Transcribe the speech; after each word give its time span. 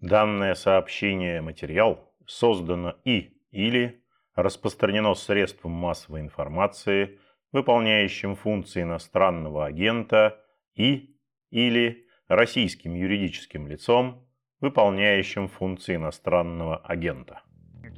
Данное 0.00 0.54
сообщение 0.54 1.40
материал 1.40 2.12
создано 2.24 2.96
и 3.04 3.36
или 3.50 4.04
распространено 4.36 5.14
средством 5.14 5.72
массовой 5.72 6.20
информации, 6.20 7.18
выполняющим 7.50 8.36
функции 8.36 8.82
иностранного 8.82 9.66
агента 9.66 10.40
и 10.74 11.16
или 11.50 12.06
российским 12.28 12.94
юридическим 12.94 13.66
лицом, 13.66 14.28
выполняющим 14.60 15.48
функции 15.48 15.96
иностранного 15.96 16.76
агента. 16.76 17.42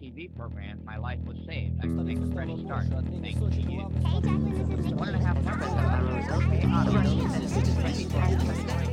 TV 0.01 0.35
program, 0.35 0.80
my 0.82 0.96
life 0.96 1.21
was 1.27 1.37
saved. 1.46 1.77
I 1.83 1.87
still 1.87 2.07
think 2.07 2.21
it's 2.25 2.35
ready 2.35 2.57
to 2.57 2.62
start. 2.64 2.87
Thank 3.21 3.37
you. 3.37 3.80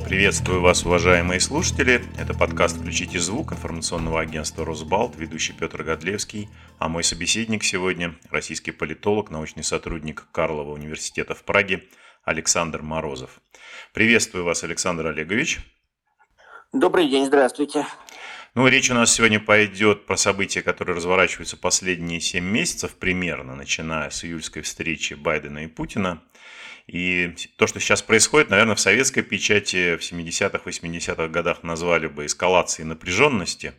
Приветствую 0.04 0.60
вас, 0.60 0.84
уважаемые 0.84 1.40
слушатели. 1.40 2.04
Это 2.18 2.34
подкаст 2.34 2.76
«Включите 2.76 3.18
звук» 3.20 3.52
информационного 3.52 4.20
агентства 4.20 4.66
«Росбалт», 4.66 5.16
ведущий 5.16 5.54
Петр 5.54 5.82
Годлевский, 5.82 6.50
а 6.78 6.88
мой 6.90 7.02
собеседник 7.02 7.64
сегодня– 7.64 8.14
российский 8.30 8.72
политолог, 8.72 9.30
научный 9.30 9.64
сотрудник 9.64 10.26
Карлова 10.30 10.72
университета 10.72 11.34
в 11.34 11.42
Праге 11.42 11.84
Александр 12.24 12.82
Морозов. 12.82 13.40
Приветствую 13.94 14.44
вас, 14.44 14.62
Александр 14.62 15.06
Олегович. 15.06 15.60
Добрый 16.72 17.08
день, 17.08 17.24
здравствуйте. 17.24 17.86
Ну, 18.54 18.66
речь 18.66 18.90
у 18.90 18.94
нас 18.94 19.12
сегодня 19.12 19.38
пойдет 19.40 20.06
про 20.06 20.16
события, 20.16 20.62
которые 20.62 20.96
разворачиваются 20.96 21.56
последние 21.56 22.18
7 22.18 22.42
месяцев 22.42 22.94
примерно, 22.94 23.54
начиная 23.54 24.08
с 24.08 24.24
июльской 24.24 24.62
встречи 24.62 25.14
Байдена 25.14 25.64
и 25.64 25.66
Путина. 25.66 26.22
И 26.86 27.34
то, 27.56 27.66
что 27.66 27.78
сейчас 27.78 28.00
происходит, 28.00 28.48
наверное, 28.48 28.74
в 28.74 28.80
советской 28.80 29.20
печати 29.20 29.96
в 29.96 30.00
70-х, 30.00 30.62
80-х 30.64 31.28
годах 31.28 31.62
назвали 31.62 32.06
бы 32.06 32.24
эскалацией 32.24 32.88
напряженности. 32.88 33.74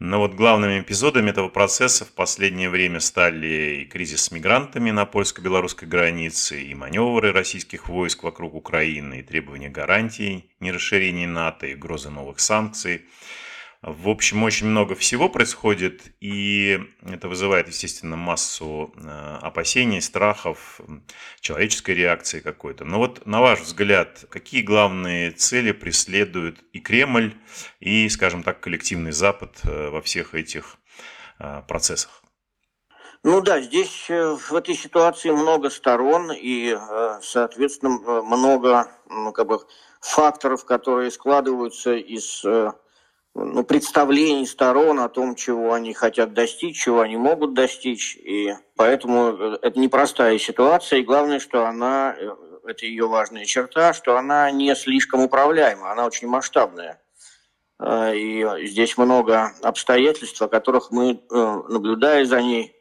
Но 0.00 0.18
вот 0.18 0.34
главными 0.34 0.80
эпизодами 0.80 1.30
этого 1.30 1.48
процесса 1.48 2.04
в 2.04 2.12
последнее 2.12 2.70
время 2.70 2.98
стали 2.98 3.82
и 3.82 3.84
кризис 3.84 4.22
с 4.22 4.30
мигрантами 4.32 4.90
на 4.90 5.06
польско-белорусской 5.06 5.86
границе, 5.86 6.60
и 6.60 6.74
маневры 6.74 7.32
российских 7.32 7.88
войск 7.88 8.24
вокруг 8.24 8.54
Украины, 8.54 9.20
и 9.20 9.22
требования 9.22 9.68
гарантий 9.68 10.50
нерасширения 10.58 11.28
НАТО, 11.28 11.68
и 11.68 11.76
угрозы 11.76 12.10
новых 12.10 12.40
санкций– 12.40 13.02
в 13.80 14.08
общем, 14.08 14.42
очень 14.42 14.66
много 14.66 14.96
всего 14.96 15.28
происходит, 15.28 16.02
и 16.20 16.80
это 17.02 17.28
вызывает, 17.28 17.68
естественно, 17.68 18.16
массу 18.16 18.92
э, 18.96 19.38
опасений, 19.40 20.02
страхов, 20.02 20.80
человеческой 21.40 21.94
реакции 21.94 22.40
какой-то. 22.40 22.84
Но 22.84 22.98
вот, 22.98 23.24
на 23.24 23.40
ваш 23.40 23.60
взгляд, 23.60 24.24
какие 24.30 24.62
главные 24.62 25.30
цели 25.30 25.70
преследует 25.70 26.58
и 26.72 26.80
Кремль, 26.80 27.34
и, 27.78 28.08
скажем 28.08 28.42
так, 28.42 28.58
коллективный 28.58 29.12
Запад 29.12 29.60
э, 29.62 29.90
во 29.90 30.02
всех 30.02 30.34
этих 30.34 30.76
э, 31.38 31.62
процессах? 31.68 32.24
Ну 33.22 33.40
да, 33.40 33.60
здесь 33.60 34.08
в 34.08 34.54
этой 34.54 34.74
ситуации 34.74 35.30
много 35.30 35.70
сторон 35.70 36.32
и, 36.32 36.76
соответственно, 37.20 38.22
много 38.22 38.88
как 39.34 39.46
бы, 39.46 39.60
факторов, 40.00 40.64
которые 40.64 41.10
складываются 41.10 41.94
из 41.94 42.44
ну, 43.44 43.64
представлений 43.64 44.46
сторон 44.46 45.00
о 45.00 45.08
том, 45.08 45.34
чего 45.34 45.72
они 45.72 45.94
хотят 45.94 46.34
достичь, 46.34 46.82
чего 46.82 47.00
они 47.00 47.16
могут 47.16 47.54
достичь. 47.54 48.16
И 48.16 48.54
поэтому 48.76 49.28
э, 49.28 49.58
это 49.62 49.78
непростая 49.78 50.38
ситуация. 50.38 51.00
И 51.00 51.04
главное, 51.04 51.38
что 51.38 51.66
она, 51.66 52.14
э, 52.18 52.30
это 52.66 52.86
ее 52.86 53.06
важная 53.06 53.44
черта, 53.44 53.92
что 53.92 54.16
она 54.16 54.50
не 54.50 54.74
слишком 54.74 55.20
управляема, 55.20 55.92
она 55.92 56.06
очень 56.06 56.28
масштабная. 56.28 57.00
Э, 57.80 58.16
и 58.16 58.66
здесь 58.66 58.98
много 58.98 59.52
обстоятельств, 59.62 60.40
о 60.42 60.48
которых 60.48 60.90
мы, 60.90 61.20
наблюдая 61.30 62.24
за 62.24 62.42
ней, 62.42 62.74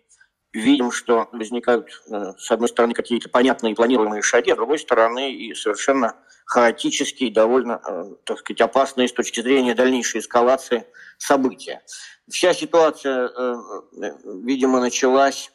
видим, 0.57 0.91
что 0.91 1.27
возникают, 1.31 1.89
с 2.37 2.51
одной 2.51 2.69
стороны, 2.69 2.93
какие-то 2.93 3.29
понятные 3.29 3.75
планируемые 3.75 4.21
шаги, 4.21 4.51
а 4.51 4.55
с 4.55 4.57
другой 4.57 4.79
стороны, 4.79 5.31
и 5.31 5.53
совершенно 5.53 6.15
хаотические, 6.47 7.31
довольно, 7.31 7.81
э, 7.85 8.03
так 8.23 8.39
сказать, 8.39 8.61
опасные 8.61 9.09
с 9.09 9.13
точки 9.13 9.41
зрения 9.41 9.75
дальнейшей 9.75 10.21
эскалации 10.21 10.87
события. 11.17 11.81
Вся 12.29 12.53
ситуация, 12.53 13.27
э, 13.27 13.55
э, 14.01 14.11
видимо, 14.43 14.79
началась, 14.79 15.51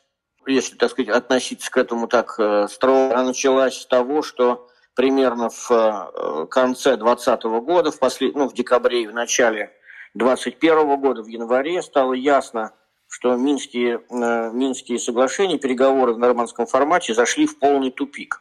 если, 0.47 0.77
так 0.77 0.91
сказать, 0.91 1.09
относиться 1.09 1.71
к 1.71 1.79
этому 1.79 2.09
так 2.09 2.33
строго, 2.71 3.15
она 3.15 3.25
началась 3.25 3.81
с 3.81 3.87
того, 3.87 4.23
что 4.23 4.69
примерно 4.95 5.49
в 5.49 6.47
конце 6.51 6.97
2020 6.97 7.43
года, 7.65 7.91
в, 7.91 7.99
послед... 7.99 8.35
ну, 8.35 8.49
в 8.49 8.53
декабре 8.53 9.05
и 9.05 9.07
в 9.07 9.15
начале 9.15 9.73
2021 10.15 11.01
года, 11.01 11.23
в 11.23 11.29
январе, 11.29 11.81
стало 11.81 12.13
ясно, 12.13 12.73
что 13.13 13.37
Минские, 13.37 14.01
Минские 14.11 14.99
соглашения, 14.99 15.59
переговоры 15.59 16.15
в 16.15 16.19
нормандском 16.19 16.67
формате 16.67 17.13
зашли 17.13 17.47
в 17.47 17.59
полный 17.59 17.91
тупик 17.91 18.41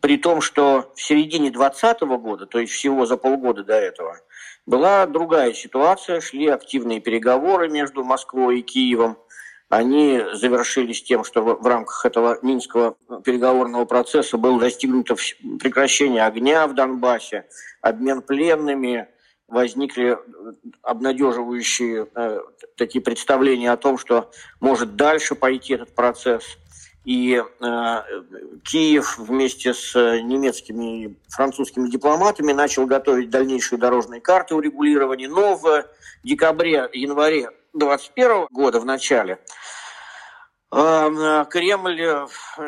при 0.00 0.16
том, 0.16 0.40
что 0.40 0.92
в 0.94 1.02
середине 1.02 1.50
2020 1.50 2.00
года, 2.20 2.46
то 2.46 2.58
есть 2.58 2.72
всего 2.72 3.06
за 3.06 3.16
полгода 3.16 3.64
до 3.64 3.74
этого, 3.74 4.18
была 4.66 5.06
другая 5.06 5.52
ситуация, 5.52 6.20
шли 6.20 6.46
активные 6.46 7.00
переговоры 7.00 7.68
между 7.68 8.04
Москвой 8.04 8.60
и 8.60 8.62
Киевом. 8.62 9.18
Они 9.68 10.20
завершились 10.34 11.02
тем, 11.02 11.24
что 11.24 11.42
в 11.42 11.66
рамках 11.66 12.04
этого 12.04 12.38
Минского 12.42 12.96
переговорного 13.24 13.84
процесса 13.84 14.36
было 14.36 14.58
достигнуто 14.58 15.16
прекращение 15.60 16.24
огня 16.24 16.66
в 16.66 16.74
Донбассе, 16.74 17.46
обмен 17.80 18.22
пленными, 18.22 19.08
возникли 19.50 20.18
обнадеживающие 20.82 22.06
э, 22.14 22.40
такие 22.76 23.02
представления 23.02 23.72
о 23.72 23.76
том, 23.76 23.98
что 23.98 24.30
может 24.60 24.96
дальше 24.96 25.34
пойти 25.34 25.74
этот 25.74 25.94
процесс– 25.94 26.44
и 27.04 27.42
э, 27.42 28.02
Киев 28.64 29.18
вместе 29.18 29.72
с 29.72 29.94
немецкими 29.94 31.04
и 31.04 31.18
французскими 31.28 31.88
дипломатами 31.88 32.52
начал 32.52 32.86
готовить 32.86 33.30
дальнейшие 33.30 33.78
дорожные 33.78 34.20
карты 34.20 34.54
урегулирования. 34.54 35.28
Но 35.28 35.56
в 35.56 35.86
декабре-январе 36.24 37.50
2021 37.72 38.46
года 38.50 38.80
в 38.80 38.84
начале 38.84 39.34
э, 39.34 39.38
Кремль, 40.70 42.00
э, 42.00 42.26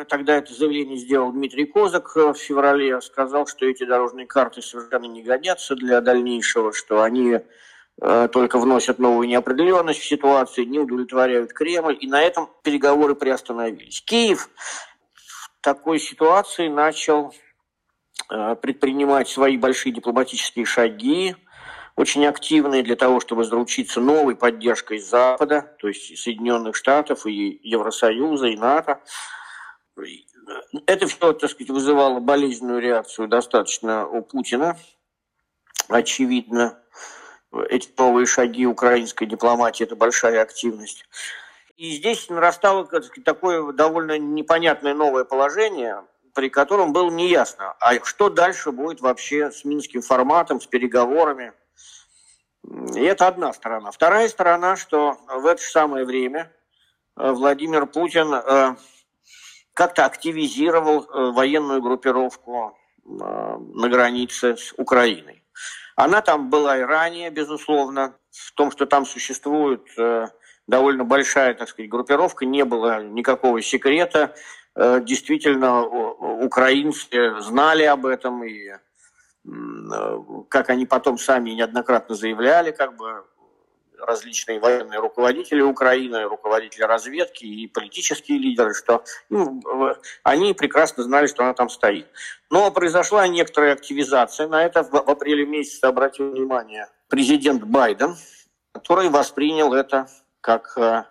тогда 0.09 0.35
это 0.35 0.53
заявление 0.53 0.97
сделал 0.97 1.31
Дмитрий 1.31 1.65
Козак 1.65 2.15
в 2.15 2.33
феврале, 2.33 2.99
сказал, 3.01 3.47
что 3.47 3.65
эти 3.65 3.85
дорожные 3.85 4.27
карты 4.27 4.61
совершенно 4.61 5.05
не 5.05 5.23
годятся 5.23 5.75
для 5.75 6.01
дальнейшего, 6.01 6.73
что 6.73 7.01
они 7.01 7.39
Э, 8.01 8.27
только 8.31 8.57
вносят 8.57 8.99
новую 8.99 9.27
неопределенность 9.27 9.99
в 9.99 10.05
ситуацию, 10.05 10.67
не 10.67 10.79
удовлетворяют 10.79 11.53
Кремль, 11.53 11.97
и 11.99 12.07
на 12.07 12.21
этом 12.21 12.49
переговоры 12.63 13.15
приостановились. 13.15 14.01
Киев 14.01 14.49
в 15.15 15.61
такой 15.61 15.99
ситуации 15.99 16.69
начал 16.69 17.33
э, 18.31 18.55
предпринимать 18.55 19.29
свои 19.29 19.57
большие 19.57 19.93
дипломатические 19.93 20.65
шаги, 20.65 21.35
очень 21.95 22.25
активные 22.25 22.83
для 22.83 22.95
того, 22.95 23.19
чтобы 23.19 23.43
заручиться 23.43 24.01
новой 24.01 24.35
поддержкой 24.35 24.99
Запада, 24.99 25.75
то 25.79 25.87
есть 25.87 26.17
Соединенных 26.17 26.75
Штатов 26.75 27.25
и 27.25 27.59
Евросоюза, 27.63 28.47
и 28.47 28.57
НАТО. 28.57 28.99
Это 30.87 31.07
все, 31.07 31.33
так 31.33 31.49
сказать, 31.49 31.69
вызывало 31.69 32.19
болезненную 32.19 32.81
реакцию 32.81 33.27
достаточно 33.27 34.07
у 34.07 34.21
Путина, 34.21 34.77
очевидно 35.87 36.79
эти 37.69 37.89
новые 37.97 38.25
шаги 38.25 38.65
украинской 38.65 39.25
дипломатии, 39.25 39.83
это 39.83 39.95
большая 39.95 40.41
активность. 40.41 41.05
И 41.77 41.91
здесь 41.91 42.29
нарастало 42.29 42.87
такое 43.23 43.71
довольно 43.73 44.17
непонятное 44.17 44.93
новое 44.93 45.23
положение, 45.23 46.03
при 46.33 46.49
котором 46.49 46.93
было 46.93 47.11
неясно, 47.11 47.75
а 47.79 48.03
что 48.03 48.29
дальше 48.29 48.71
будет 48.71 49.01
вообще 49.01 49.51
с 49.51 49.63
минским 49.65 50.01
форматом, 50.01 50.59
с 50.59 50.65
переговорами. 50.65 51.53
И 52.95 53.01
это 53.01 53.27
одна 53.27 53.53
сторона. 53.53 53.91
Вторая 53.91 54.29
сторона, 54.29 54.75
что 54.75 55.17
в 55.27 55.45
это 55.45 55.61
же 55.61 55.67
самое 55.67 56.05
время 56.05 56.51
э, 57.17 57.31
Владимир 57.31 57.85
Путин 57.85 58.33
э, 58.33 58.75
как-то 59.73 60.05
активизировал 60.05 61.03
э, 61.03 61.31
военную 61.31 61.81
группировку 61.81 62.77
на 63.05 63.89
границе 63.89 64.55
с 64.55 64.73
Украиной. 64.77 65.43
Она 65.97 66.21
там 66.21 66.49
была 66.49 66.77
и 66.77 66.83
ранее, 66.83 67.31
безусловно. 67.31 68.15
В 68.31 68.53
том, 68.53 68.71
что 68.71 68.85
там 68.85 69.05
существует 69.05 69.85
довольно 70.67 71.03
большая, 71.03 71.53
так 71.53 71.67
сказать, 71.67 71.91
группировка, 71.91 72.45
не 72.45 72.63
было 72.63 73.03
никакого 73.03 73.61
секрета. 73.61 74.33
Действительно, 74.73 75.83
украинцы 75.83 77.41
знали 77.41 77.83
об 77.83 78.05
этом, 78.05 78.41
и 78.45 78.71
как 80.49 80.69
они 80.69 80.85
потом 80.85 81.17
сами 81.17 81.51
неоднократно 81.51 82.15
заявляли, 82.15 82.71
как 82.71 82.95
бы 82.95 83.25
различные 84.05 84.59
военные 84.59 84.99
руководители 84.99 85.61
Украины, 85.61 86.23
руководители 86.23 86.83
разведки 86.83 87.45
и 87.45 87.67
политические 87.67 88.37
лидеры, 88.37 88.73
что 88.73 89.03
ну, 89.29 89.61
они 90.23 90.53
прекрасно 90.53 91.03
знали, 91.03 91.27
что 91.27 91.43
она 91.43 91.53
там 91.53 91.69
стоит. 91.69 92.07
Но 92.49 92.71
произошла 92.71 93.27
некоторая 93.27 93.73
активизация. 93.73 94.47
На 94.47 94.63
это 94.63 94.83
в 94.83 94.95
апреле 94.95 95.45
месяце 95.45 95.85
обратил 95.85 96.31
внимание 96.31 96.87
президент 97.07 97.63
Байден, 97.63 98.15
который 98.73 99.09
воспринял 99.09 99.73
это 99.73 100.07
как 100.41 100.73
э, 100.77 100.81
э, 100.81 101.03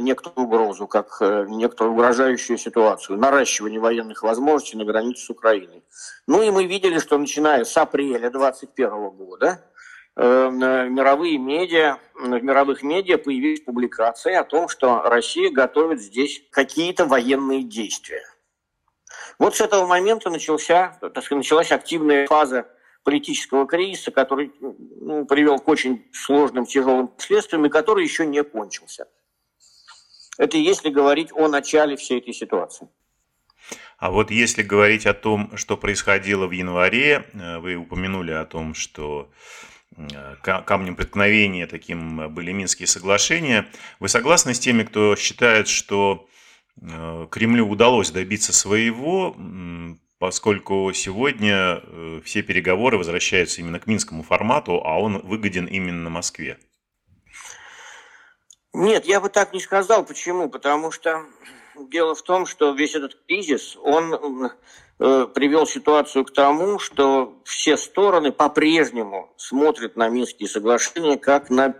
некоторую 0.00 0.46
угрозу, 0.46 0.86
как 0.86 1.18
э, 1.20 1.46
некоторую 1.48 1.94
угрожающую 1.94 2.56
ситуацию, 2.56 3.18
наращивание 3.18 3.80
военных 3.80 4.22
возможностей 4.22 4.76
на 4.76 4.84
границе 4.84 5.26
с 5.26 5.30
Украиной. 5.30 5.82
Ну 6.26 6.42
и 6.42 6.50
мы 6.50 6.66
видели, 6.66 6.98
что 6.98 7.18
начиная 7.18 7.64
с 7.64 7.76
апреля 7.76 8.30
2021 8.30 9.10
года 9.10 9.64
мировые 10.14 11.38
медиа, 11.38 11.96
в 12.14 12.42
мировых 12.42 12.82
медиа 12.82 13.16
появились 13.16 13.62
публикации 13.62 14.34
о 14.34 14.44
том, 14.44 14.68
что 14.68 15.00
Россия 15.04 15.50
готовит 15.50 16.02
здесь 16.02 16.42
какие-то 16.50 17.06
военные 17.06 17.62
действия. 17.62 18.22
Вот 19.38 19.56
с 19.56 19.60
этого 19.60 19.86
момента 19.86 20.28
начался, 20.30 20.98
так 21.00 21.24
сказать, 21.24 21.38
началась 21.38 21.72
активная 21.72 22.26
фаза 22.26 22.66
политического 23.04 23.66
кризиса, 23.66 24.10
который 24.10 24.52
ну, 24.60 25.24
привел 25.24 25.58
к 25.58 25.68
очень 25.68 26.06
сложным, 26.12 26.66
тяжелым 26.66 27.08
последствиям 27.08 27.66
и 27.66 27.68
который 27.70 28.04
еще 28.04 28.26
не 28.26 28.42
кончился. 28.44 29.08
Это 30.38 30.56
если 30.56 30.90
говорить 30.90 31.30
о 31.32 31.48
начале 31.48 31.96
всей 31.96 32.18
этой 32.18 32.32
ситуации. 32.32 32.88
А 33.98 34.10
вот 34.10 34.30
если 34.30 34.62
говорить 34.62 35.06
о 35.06 35.14
том, 35.14 35.56
что 35.56 35.76
происходило 35.76 36.46
в 36.46 36.50
январе, 36.50 37.24
э, 37.32 37.58
вы 37.58 37.76
упомянули 37.76 38.32
о 38.32 38.44
том, 38.44 38.74
что 38.74 39.30
э, 39.96 40.36
камнем 40.42 40.96
преткновения 40.96 41.66
таким 41.66 42.34
были 42.34 42.50
Минские 42.50 42.88
соглашения. 42.88 43.68
Вы 44.00 44.08
согласны 44.08 44.54
с 44.54 44.58
теми, 44.58 44.82
кто 44.82 45.14
считает, 45.14 45.68
что 45.68 46.26
э, 46.80 47.26
Кремлю 47.30 47.68
удалось 47.68 48.10
добиться 48.10 48.52
своего, 48.52 49.36
поскольку 50.22 50.92
сегодня 50.94 51.80
э, 51.82 52.20
все 52.24 52.42
переговоры 52.42 52.96
возвращаются 52.96 53.60
именно 53.60 53.80
к 53.80 53.88
минскому 53.88 54.22
формату, 54.22 54.80
а 54.84 55.00
он 55.00 55.18
выгоден 55.18 55.66
именно 55.66 56.10
Москве. 56.10 56.58
Нет, 58.72 59.04
я 59.04 59.20
бы 59.20 59.28
так 59.28 59.52
не 59.52 59.60
сказал. 59.60 60.04
Почему? 60.04 60.48
Потому 60.48 60.90
что 60.90 61.24
дело 61.76 62.14
в 62.14 62.22
том, 62.22 62.46
что 62.46 62.72
весь 62.72 62.94
этот 62.94 63.16
кризис, 63.26 63.76
он 63.82 64.50
э, 64.98 65.26
привел 65.34 65.66
ситуацию 65.66 66.24
к 66.24 66.32
тому, 66.32 66.78
что 66.78 67.40
все 67.44 67.76
стороны 67.76 68.32
по-прежнему 68.32 69.32
смотрят 69.36 69.96
на 69.96 70.08
Минские 70.08 70.48
соглашения 70.48 71.18
как 71.18 71.50
на 71.50 71.74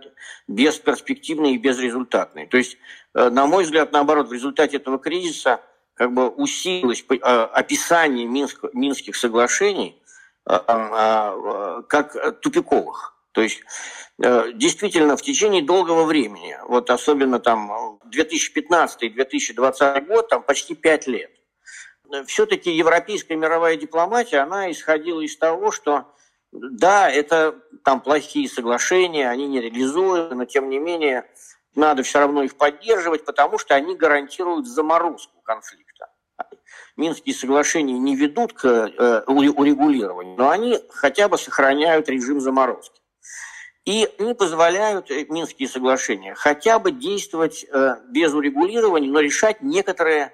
бесперспективные 0.47 1.55
и 1.55 1.57
безрезультатные. 1.57 2.47
То 2.47 2.57
есть, 2.57 2.77
э, 3.15 3.29
на 3.29 3.47
мой 3.47 3.63
взгляд, 3.63 3.91
наоборот, 3.91 4.29
в 4.29 4.33
результате 4.33 4.77
этого 4.77 4.99
кризиса– 4.99 5.61
как 5.95 6.13
бы 6.13 6.29
усилилось 6.29 7.05
а, 7.21 7.45
описание 7.45 8.25
Минск, 8.25 8.63
Минских 8.73 9.15
соглашений 9.15 10.01
а, 10.45 10.63
а, 10.67 11.81
как 11.83 12.39
тупиковых. 12.41 13.15
То 13.33 13.41
есть 13.41 13.61
э, 14.23 14.51
действительно 14.53 15.17
в 15.17 15.21
течение 15.21 15.61
долгого 15.63 16.05
времени, 16.05 16.57
вот 16.67 16.89
особенно 16.89 17.39
там 17.39 17.99
2015-2020 18.09 20.05
год, 20.05 20.29
там 20.29 20.43
почти 20.43 20.75
пять 20.75 21.07
лет, 21.07 21.31
все-таки 22.27 22.71
европейская 22.71 23.35
мировая 23.35 23.75
дипломатия, 23.75 24.37
она 24.37 24.71
исходила 24.71 25.19
из 25.21 25.35
того, 25.35 25.71
что 25.71 26.13
да, 26.51 27.09
это 27.09 27.59
там 27.83 28.01
плохие 28.01 28.47
соглашения, 28.47 29.27
они 29.29 29.47
не 29.47 29.59
реализуемы, 29.59 30.35
но 30.35 30.45
тем 30.45 30.69
не 30.69 30.77
менее 30.77 31.25
надо 31.73 32.03
все 32.03 32.19
равно 32.19 32.43
их 32.43 32.55
поддерживать, 32.55 33.25
потому 33.25 33.57
что 33.57 33.73
они 33.73 33.95
гарантируют 33.95 34.67
заморозку 34.67 35.41
конфликта. 35.41 36.09
Минские 36.95 37.33
соглашения 37.33 37.97
не 37.97 38.15
ведут 38.15 38.53
к 38.53 38.65
э, 38.65 39.23
урегулированию, 39.25 40.35
но 40.37 40.49
они 40.51 40.79
хотя 40.89 41.27
бы 41.27 41.39
сохраняют 41.39 42.07
режим 42.07 42.39
заморозки. 42.39 43.02
И 43.85 44.09
они 44.17 44.33
позволяют, 44.33 45.11
э, 45.11 45.25
Минские 45.29 45.67
соглашения, 45.67 46.35
хотя 46.35 46.79
бы 46.79 46.91
действовать 46.91 47.65
э, 47.69 47.95
без 48.07 48.33
урегулирования, 48.33 49.09
но 49.09 49.19
решать 49.19 49.61
некоторые 49.61 50.33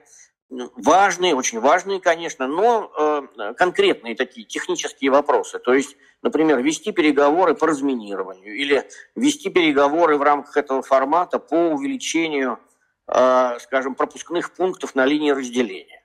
важные, 0.50 1.36
очень 1.36 1.60
важные, 1.60 2.00
конечно, 2.00 2.48
но 2.48 2.92
э, 3.38 3.54
конкретные 3.56 4.16
такие 4.16 4.46
технические 4.46 5.10
вопросы. 5.10 5.58
То 5.58 5.74
есть, 5.74 5.96
например, 6.22 6.60
вести 6.60 6.92
переговоры 6.92 7.56
по 7.56 7.68
разминированию 7.68 8.56
или 8.56 8.88
вести 9.16 9.50
переговоры 9.50 10.18
в 10.18 10.22
рамках 10.22 10.56
этого 10.58 10.82
формата 10.82 11.40
по 11.40 11.56
увеличению, 11.56 12.60
скажем, 13.08 13.96
пропускных 13.96 14.54
пунктов 14.54 14.94
на 14.94 15.04
линии 15.04 15.32
разделения. 15.32 16.04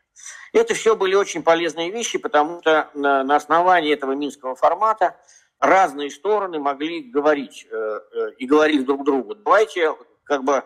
Это 0.54 0.72
все 0.72 0.96
были 0.96 1.14
очень 1.14 1.42
полезные 1.42 1.90
вещи, 1.90 2.16
потому 2.16 2.60
что 2.60 2.88
на 2.94 3.36
основании 3.36 3.92
этого 3.92 4.12
минского 4.12 4.54
формата 4.54 5.14
разные 5.60 6.10
стороны 6.10 6.58
могли 6.58 7.02
говорить 7.02 7.66
э, 7.70 7.74
э, 7.74 8.30
и 8.38 8.46
говорить 8.46 8.84
друг 8.84 9.04
другу, 9.04 9.34
давайте 9.34 9.94
как 10.24 10.44
бы 10.44 10.64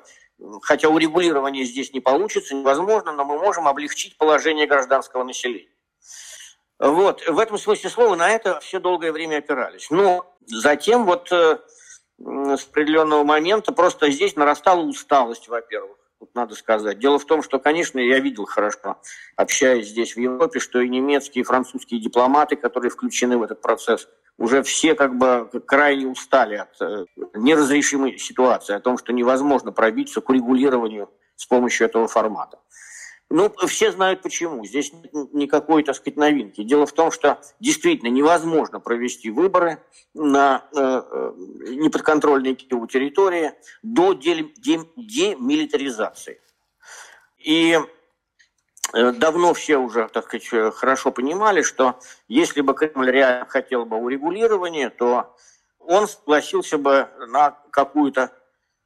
хотя 0.63 0.89
урегулирование 0.89 1.65
здесь 1.65 1.93
не 1.93 2.01
получится, 2.01 2.55
невозможно, 2.55 3.13
но 3.13 3.25
мы 3.25 3.39
можем 3.39 3.67
облегчить 3.67 4.17
положение 4.17 4.67
гражданского 4.67 5.25
населения. 5.25 5.69
Вот, 6.79 7.27
в 7.27 7.39
этом 7.39 7.59
смысле 7.59 7.91
слова 7.91 8.15
на 8.15 8.31
это 8.31 8.61
все 8.61 8.79
долгое 8.79 9.11
время 9.11 9.39
опирались. 9.39 9.91
Но 9.91 10.33
затем 10.47 11.07
вот 11.07 11.31
э, 11.33 11.59
с 12.19 12.67
определенного 12.67 13.25
момента 13.25 13.73
просто 13.73 14.11
здесь 14.11 14.37
нарастала 14.37 14.81
усталость, 14.81 15.49
во-первых, 15.49 15.99
вот 16.21 16.35
надо 16.35 16.55
сказать. 16.55 17.01
Дело 17.01 17.19
в 17.19 17.25
том, 17.25 17.43
что, 17.43 17.59
конечно, 17.59 17.99
я 17.99 18.21
видел 18.21 18.45
хорошо, 18.45 19.01
общаясь 19.35 19.89
здесь 19.89 20.15
в 20.15 20.21
Европе, 20.21 20.61
что 20.61 20.81
и 20.81 20.89
немецкие, 20.89 21.43
и 21.43 21.45
французские 21.45 22.01
дипломаты, 22.01 22.55
которые 22.55 22.91
включены 22.91 23.39
в 23.39 23.43
этот 23.43 23.61
процесс, 23.61 24.09
уже 24.39 24.63
все 24.63 24.95
как 24.95 25.19
бы 25.19 25.51
крайне 25.67 26.07
устали 26.07 26.55
от 26.55 26.81
э, 26.81 27.05
неразрешимой 27.35 28.19
ситуации, 28.19 28.75
о 28.75 28.81
том, 28.81 28.97
что 28.97 29.13
невозможно 29.13 29.73
пробиться 29.73 30.21
к 30.21 30.29
урегулированию 30.31 31.11
с 31.37 31.47
помощью 31.47 31.87
этого 31.87 32.09
формата. 32.09 32.59
Ну, 33.31 33.53
все 33.67 33.93
знают 33.93 34.23
почему. 34.23 34.65
Здесь 34.65 34.91
никакой, 35.33 35.83
так 35.83 35.97
сказать, 35.97 36.17
новинки. 36.17 36.63
Дело 36.63 36.87
в 36.87 36.93
том, 36.93 37.11
что 37.11 37.39
действительно 37.61 38.09
невозможно 38.09 38.81
провести 38.81 39.31
выборы 39.31 39.83
на 40.15 40.65
э, 40.75 40.79
э 40.79 41.33
неподконтрольной 41.75 42.55
Киеву 42.55 42.87
территории 42.87 43.53
до 43.83 44.15
демилитаризации. 44.15 46.41
И 47.39 47.79
давно 48.93 49.55
все 49.55 49.77
уже, 49.77 50.09
так 50.09 50.25
сказать, 50.25 50.49
э, 50.53 50.71
хорошо 50.71 51.11
понимали, 51.11 51.63
что 51.63 51.99
если 52.27 52.61
бы 52.61 52.75
Кремль 52.75 53.11
реально 53.11 53.47
хотел 53.47 53.85
бы 53.85 53.97
урегулирования, 53.97 54.91
то 54.91 55.37
он 55.79 56.09
согласился 56.09 56.79
бы 56.79 57.09
на 57.29 57.59
какую-то 57.71 58.33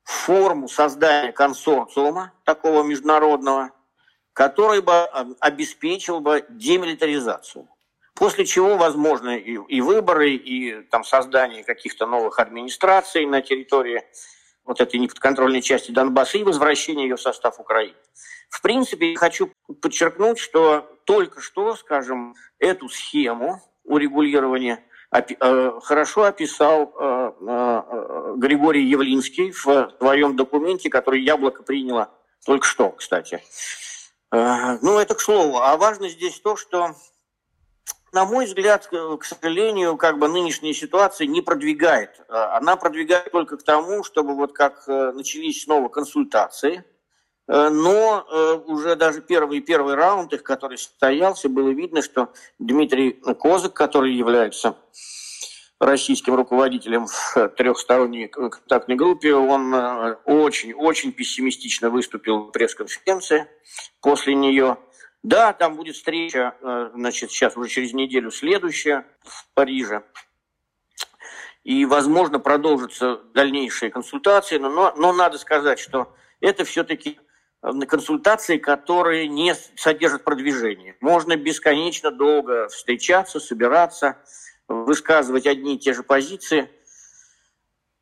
форму 0.04 0.68
создания 0.68 1.32
консорциума 1.32 2.32
такого 2.44 2.82
международного, 2.82 3.70
который 4.32 4.80
бы 4.80 4.92
э, 4.92 5.24
обеспечил 5.40 6.20
бы 6.20 6.44
демилитаризацию. 6.48 7.68
После 8.14 8.44
чего, 8.44 8.76
возможно, 8.76 9.36
и, 9.38 9.58
и 9.68 9.80
выборы, 9.80 10.34
и 10.34 10.82
там, 10.90 11.02
создание 11.02 11.64
каких-то 11.64 12.06
новых 12.06 12.38
администраций 12.38 13.24
на 13.24 13.40
территории 13.40 14.04
вот 14.64 14.80
этой 14.80 14.98
неподконтрольной 14.98 15.62
части 15.62 15.90
Донбасса 15.90 16.38
и 16.38 16.44
возвращение 16.44 17.08
ее 17.08 17.16
в 17.16 17.20
состав 17.20 17.58
Украины. 17.58 17.96
В 18.48 18.60
принципе, 18.60 19.14
хочу 19.16 19.50
подчеркнуть, 19.80 20.38
что 20.38 20.86
только 21.04 21.40
что, 21.40 21.74
скажем, 21.74 22.34
эту 22.58 22.88
схему 22.88 23.60
урегулирования 23.84 24.84
э, 25.10 25.80
хорошо 25.82 26.24
описал 26.24 26.94
э, 26.94 27.32
э, 27.40 28.34
Григорий 28.36 28.84
Явлинский 28.84 29.50
в 29.50 29.94
своем 29.98 30.36
документе, 30.36 30.90
который 30.90 31.22
Яблоко 31.22 31.62
приняло 31.62 32.10
только 32.44 32.66
что, 32.66 32.90
кстати. 32.90 33.42
Ну, 34.30 34.98
это 34.98 35.14
к 35.14 35.20
слову. 35.20 35.58
А 35.58 35.76
важно 35.76 36.08
здесь 36.08 36.40
то, 36.40 36.56
что, 36.56 36.94
на 38.12 38.24
мой 38.24 38.46
взгляд, 38.46 38.86
к 38.86 39.24
сожалению, 39.24 39.96
как 39.96 40.18
бы 40.18 40.28
нынешняя 40.28 40.72
ситуация 40.72 41.26
не 41.26 41.40
продвигает. 41.40 42.20
Она 42.28 42.76
продвигает 42.76 43.32
только 43.32 43.56
к 43.56 43.62
тому, 43.62 44.04
чтобы 44.04 44.34
вот 44.34 44.52
как 44.52 44.86
начались 44.86 45.64
снова 45.64 45.88
консультации– 45.88 46.84
Э, 47.48 47.68
но 47.68 48.26
э, 48.30 48.54
уже 48.66 48.96
даже 48.96 49.20
первый 49.20 49.60
первый 49.60 49.94
раунд 49.94 50.32
их, 50.32 50.42
который 50.42 50.78
состоялся, 50.78 51.48
было 51.48 51.70
видно, 51.70 52.02
что 52.02 52.32
Дмитрий 52.58 53.12
Козак, 53.12 53.74
который 53.74 54.14
является 54.14 54.76
российским 55.80 56.34
руководителем 56.34 57.06
в 57.06 57.48
трехсторонней 57.56 58.28
контактной 58.28 58.94
группе, 58.94 59.34
он 59.34 59.74
очень-очень 60.24 61.10
э, 61.10 61.12
пессимистично 61.12 61.90
выступил 61.90 62.44
в 62.44 62.50
пресс-конференции 62.52 63.46
после 64.00 64.34
нее. 64.34 64.76
Да, 65.22 65.52
там 65.52 65.76
будет 65.76 65.94
встреча, 65.94 66.56
значит, 66.94 67.30
сейчас 67.30 67.56
уже 67.56 67.68
через 67.68 67.92
неделю 67.92 68.30
следующая 68.30 69.06
в 69.22 69.46
Париже. 69.54 70.02
и, 71.62 71.84
возможно, 71.84 72.40
продолжатся 72.40 73.20
дальнейшие 73.34 73.90
консультации, 73.90 74.58
но, 74.58 74.92
но 74.96 75.12
надо 75.12 75.38
сказать, 75.38 75.78
что 75.78 76.12
это 76.40 76.64
все-таки 76.64 77.20
консультации, 77.88 78.58
которые 78.58 79.28
не 79.28 79.54
содержат 79.76 80.24
продвижения. 80.24 80.96
Можно 81.00 81.36
бесконечно 81.36 82.10
долго 82.10 82.68
встречаться, 82.68 83.38
собираться, 83.38 84.18
высказывать 84.66 85.46
одни 85.46 85.76
и 85.76 85.78
те 85.78 85.94
же 85.94 86.02
позиции, 86.02 86.62
э, 86.62 86.68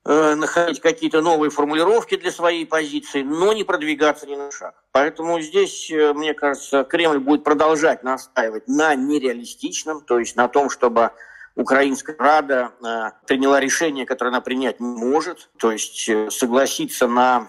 находить 0.04 0.80
какие-то 0.80 1.20
новые 1.20 1.50
формулировки 1.50 2.16
для 2.16 2.30
своей 2.30 2.66
позиции, 2.66 3.22
но 3.22 3.52
не 3.52 3.64
продвигаться 3.64 4.26
ни 4.26 4.34
на 4.34 4.50
шаг. 4.50 4.74
Поэтому 4.92 5.40
здесь, 5.40 5.90
э, 5.90 6.14
мне 6.14 6.32
кажется, 6.32 6.84
Кремль 6.84 7.18
будет 7.18 7.44
продолжать 7.44 8.02
настаивать 8.02 8.66
на 8.66 8.94
нереалистичном, 8.94 10.02
то 10.02 10.18
есть 10.18 10.36
на 10.36 10.48
том, 10.48 10.70
чтобы 10.70 11.10
Украинская 11.54 12.16
Рада 12.18 12.72
э, 12.82 13.10
приняла 13.26 13.60
решение, 13.60 14.06
которое 14.06 14.30
она 14.30 14.40
принять 14.40 14.80
не 14.80 14.86
может, 14.86 15.50
то 15.58 15.70
есть 15.70 16.10
согласиться 16.32 17.06
на 17.06 17.48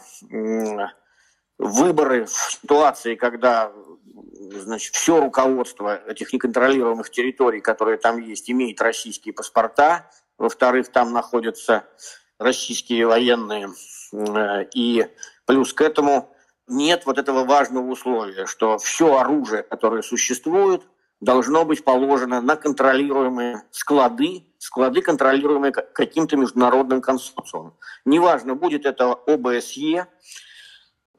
выборы 1.58 2.26
в 2.26 2.32
ситуации, 2.32 3.16
когда 3.16 3.72
значит, 4.52 4.96
все 4.96 5.20
руководство 5.20 6.02
этих 6.08 6.34
неконтролируемых 6.34 7.10
территорий, 7.10 7.62
которые 7.62 7.98
там 7.98 8.20
есть, 8.20 8.50
имеет 8.50 8.82
российские 8.82 9.34
паспорта. 9.34 10.10
Во-вторых, 10.38 10.92
там 10.92 11.14
находятся 11.14 11.86
российские 12.42 13.06
военные. 13.08 13.70
Э, 14.14 14.66
и 14.74 15.08
плюс 15.46 15.74
к 15.74 15.82
этому 15.82 16.34
нет 16.68 17.06
вот 17.06 17.18
этого 17.18 17.46
важного 17.46 17.90
условия, 17.90 18.46
что 18.46 18.78
все 18.78 19.18
оружие, 19.18 19.64
которое 19.64 20.02
существует, 20.02 20.84
должно 21.20 21.66
быть 21.66 21.84
положено 21.84 22.42
на 22.42 22.56
контролируемые 22.56 23.64
склады, 23.72 24.46
склады, 24.58 25.02
контролируемые 25.02 25.72
каким-то 25.72 26.36
международным 26.36 27.02
консорциумом. 27.02 27.76
Неважно, 28.06 28.56
будет 28.56 28.86
это 28.86 29.14
ОБСЕ, 29.14 30.08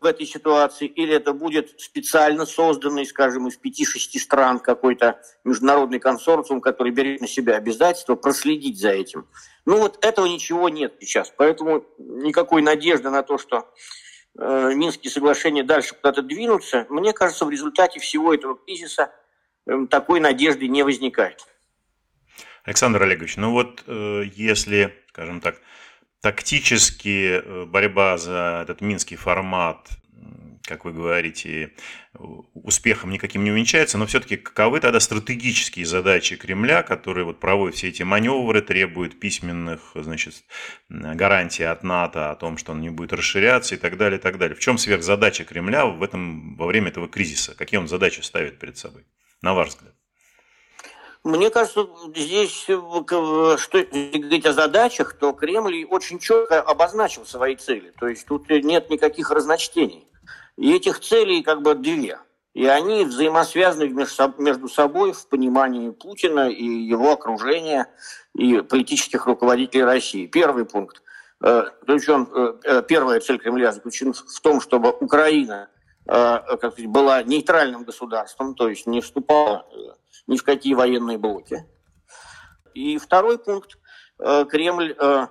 в 0.02 0.06
этой 0.06 0.26
ситуации, 0.26 0.86
или 0.86 1.14
это 1.14 1.32
будет 1.32 1.80
специально 1.80 2.44
созданный, 2.44 3.06
скажем, 3.06 3.46
из 3.48 3.56
пяти-шести 3.56 4.18
стран 4.18 4.58
какой-то 4.58 5.20
международный 5.44 6.00
консорциум, 6.00 6.60
который 6.60 6.92
берет 6.92 7.20
на 7.20 7.28
себя 7.28 7.56
обязательство 7.56 8.16
проследить 8.16 8.78
за 8.78 8.90
этим. 8.90 9.26
Ну 9.64 9.78
вот 9.78 10.04
этого 10.04 10.26
ничего 10.26 10.68
нет 10.68 10.94
сейчас, 11.00 11.32
поэтому 11.36 11.84
никакой 11.98 12.62
надежды 12.62 13.10
на 13.10 13.22
то, 13.22 13.38
что 13.38 13.72
э, 14.38 14.72
Минские 14.74 15.10
соглашения 15.10 15.62
дальше 15.62 15.94
куда-то 15.94 16.22
двинутся, 16.22 16.86
мне 16.88 17.12
кажется, 17.12 17.44
в 17.44 17.50
результате 17.50 18.00
всего 18.00 18.34
этого 18.34 18.56
кризиса 18.56 19.12
э, 19.66 19.86
такой 19.88 20.20
надежды 20.20 20.66
не 20.66 20.82
возникает. 20.82 21.46
Александр 22.64 23.02
Олегович, 23.02 23.36
ну 23.36 23.52
вот 23.52 23.84
э, 23.86 24.24
если, 24.34 24.94
скажем 25.08 25.40
так, 25.40 25.60
тактически 26.22 27.40
э, 27.42 27.64
борьба 27.66 28.16
за 28.16 28.60
этот 28.62 28.80
минский 28.80 29.16
формат, 29.16 29.90
как 30.62 30.84
вы 30.84 30.92
говорите, 30.92 31.72
успехом 32.54 33.10
никаким 33.10 33.42
не 33.42 33.50
увенчается, 33.50 33.98
но 33.98 34.06
все-таки 34.06 34.36
каковы 34.36 34.78
тогда 34.78 35.00
стратегические 35.00 35.84
задачи 35.84 36.36
Кремля, 36.36 36.84
которые 36.84 37.24
вот 37.24 37.40
проводят 37.40 37.76
все 37.76 37.88
эти 37.88 38.04
маневры, 38.04 38.62
требуют 38.62 39.18
письменных 39.18 39.80
значит, 39.94 40.44
гарантий 40.88 41.64
от 41.64 41.82
НАТО 41.82 42.30
о 42.30 42.36
том, 42.36 42.56
что 42.56 42.72
он 42.72 42.80
не 42.80 42.90
будет 42.90 43.12
расширяться 43.12 43.74
и 43.74 43.78
так 43.78 43.96
далее, 43.96 44.18
и 44.18 44.22
так 44.22 44.38
далее. 44.38 44.54
В 44.54 44.60
чем 44.60 44.78
сверхзадача 44.78 45.44
Кремля 45.44 45.86
в 45.86 46.02
этом, 46.02 46.56
во 46.56 46.66
время 46.66 46.88
этого 46.88 47.08
кризиса? 47.08 47.56
Какие 47.56 47.80
он 47.80 47.88
задачи 47.88 48.20
ставит 48.20 48.58
перед 48.60 48.78
собой, 48.78 49.04
на 49.42 49.54
ваш 49.54 49.70
взгляд? 49.70 49.94
Мне 51.24 51.50
кажется, 51.50 51.88
здесь, 52.16 52.64
э, 52.68 53.56
что 53.56 53.84
говорить 53.84 54.46
о 54.46 54.52
задачах, 54.52 55.12
то 55.14 55.32
Кремль 55.32 55.84
очень 55.84 56.18
четко 56.18 56.60
обозначил 56.60 57.24
свои 57.24 57.54
цели. 57.54 57.92
То 58.00 58.08
есть 58.08 58.26
тут 58.26 58.50
нет 58.50 58.90
никаких 58.90 59.30
разночтений. 59.30 60.08
И 60.56 60.74
этих 60.74 60.98
целей 60.98 61.42
как 61.42 61.62
бы 61.62 61.76
две. 61.76 62.18
И 62.54 62.66
они 62.66 63.04
взаимосвязаны 63.04 63.88
между 64.38 64.68
собой 64.68 65.12
в 65.12 65.28
понимании 65.28 65.90
Путина 65.90 66.50
и 66.50 66.64
его 66.64 67.12
окружения, 67.12 67.86
и 68.34 68.60
политических 68.60 69.26
руководителей 69.26 69.84
России. 69.84 70.26
Первый 70.26 70.64
пункт. 70.64 71.02
Э, 71.40 71.66
заключен, 71.86 72.28
э, 72.64 72.82
первая 72.88 73.20
цель 73.20 73.38
Кремля 73.38 73.70
заключена 73.70 74.12
в 74.12 74.40
том, 74.40 74.60
чтобы 74.60 74.90
Украина 74.90 75.68
как 76.04 76.58
сказать, 76.58 76.86
была 76.88 77.22
нейтральным 77.22 77.84
государством, 77.84 78.56
то 78.56 78.68
есть 78.68 78.88
не 78.88 79.00
вступала 79.00 79.64
ни 80.26 80.36
в 80.36 80.44
какие 80.44 80.74
военные 80.74 81.18
блоки. 81.18 81.66
И 82.74 82.98
второй 82.98 83.38
пункт. 83.38 83.78
Э, 84.18 84.44
Кремль 84.48 84.94
э, 84.98 85.26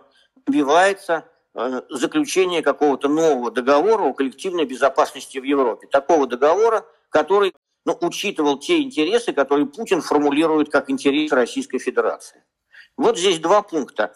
добивается 0.45 1.25
э, 1.53 1.81
заключения 1.89 2.61
какого-то 2.61 3.07
нового 3.07 3.51
договора 3.51 4.03
о 4.03 4.13
коллективной 4.13 4.65
безопасности 4.65 5.38
в 5.38 5.43
Европе. 5.43 5.88
Такого 5.88 6.27
договора, 6.27 6.85
который 7.09 7.53
ну, 7.85 7.97
учитывал 8.01 8.59
те 8.59 8.81
интересы, 8.81 9.33
которые 9.33 9.65
Путин 9.65 10.01
формулирует 10.01 10.69
как 10.69 10.89
интересы 10.89 11.35
Российской 11.35 11.79
Федерации. 11.79 12.43
Вот 12.97 13.17
здесь 13.17 13.39
два 13.39 13.61
пункта. 13.61 14.13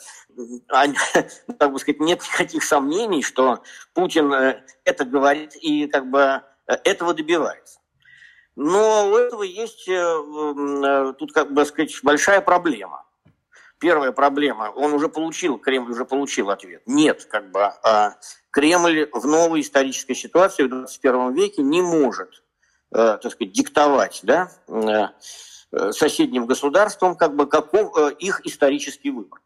Так 0.67 1.71
бы 1.71 1.79
сказать, 1.79 2.01
нет 2.01 2.21
никаких 2.21 2.63
сомнений, 2.63 3.23
что 3.23 3.63
Путин 3.93 4.33
это 4.83 5.05
говорит 5.05 5.55
и 5.55 5.87
как 5.87 6.09
бы 6.09 6.41
этого 6.67 7.13
добивается. 7.13 7.79
Но 8.55 9.09
у 9.11 9.17
этого 9.17 9.43
есть 9.43 9.87
э, 9.87 9.91
э, 9.93 11.13
тут, 11.19 11.33
как 11.33 11.51
бы 11.53 11.65
сказать, 11.65 11.93
большая 12.03 12.41
проблема. 12.41 13.05
Первая 13.79 14.13
проблема, 14.13 14.71
он 14.73 14.93
уже 14.93 15.09
получил, 15.09 15.57
Кремль 15.57 15.91
уже 15.91 16.05
получил 16.05 16.49
ответ. 16.49 16.81
Нет, 16.85 17.25
как 17.25 17.51
бы 17.51 17.65
а 17.65 18.15
Кремль 18.51 19.09
в 19.11 19.27
новой 19.27 19.59
исторической 19.59 20.13
ситуации 20.13 20.63
в 20.63 20.69
21 20.69 21.33
веке 21.33 21.61
не 21.61 21.81
может, 21.81 22.43
э, 22.93 23.17
так 23.21 23.31
сказать, 23.33 23.51
диктовать 23.51 24.21
да, 24.23 24.49
соседним 25.91 26.45
государствам 26.45 27.17
как 27.17 27.35
бы 27.35 27.47
каков 27.47 27.97
их 28.19 28.39
исторический 28.45 29.09
выбор. 29.09 29.41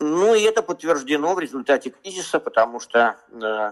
Ну 0.00 0.34
и 0.34 0.42
это 0.42 0.62
подтверждено 0.62 1.34
в 1.34 1.38
результате 1.38 1.90
кризиса, 1.90 2.40
потому 2.40 2.80
что 2.80 3.16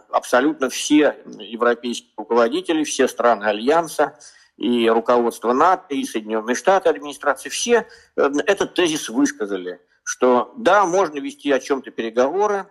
абсолютно 0.08 0.70
все 0.70 1.16
европейские 1.38 2.12
руководители, 2.16 2.84
все 2.84 3.08
страны 3.08 3.44
Альянса, 3.44 4.16
и 4.56 4.88
руководство 4.88 5.52
НАТО, 5.52 5.94
и 5.94 6.04
Соединенные 6.04 6.54
Штаты, 6.54 6.88
администрации, 6.88 7.49
все 7.49 7.87
э, 8.16 8.30
этот 8.46 8.75
тезис 8.75 9.08
высказали, 9.08 9.80
что 10.04 10.52
да, 10.56 10.87
можно 10.87 11.18
вести 11.18 11.50
о 11.50 11.58
чем-то 11.58 11.90
переговоры, 11.90 12.66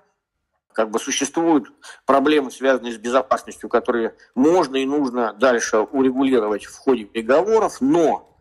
как 0.71 0.89
бы 0.89 0.99
существуют 0.99 1.71
проблемы, 2.05 2.51
связанные 2.51 2.93
с 2.93 2.97
безопасностью, 2.97 3.69
которые 3.69 4.15
можно 4.35 4.75
и 4.77 4.85
нужно 4.85 5.33
дальше 5.33 5.77
урегулировать 5.77 6.65
в 6.65 6.75
ходе 6.75 7.05
переговоров, 7.05 7.77
но 7.79 8.37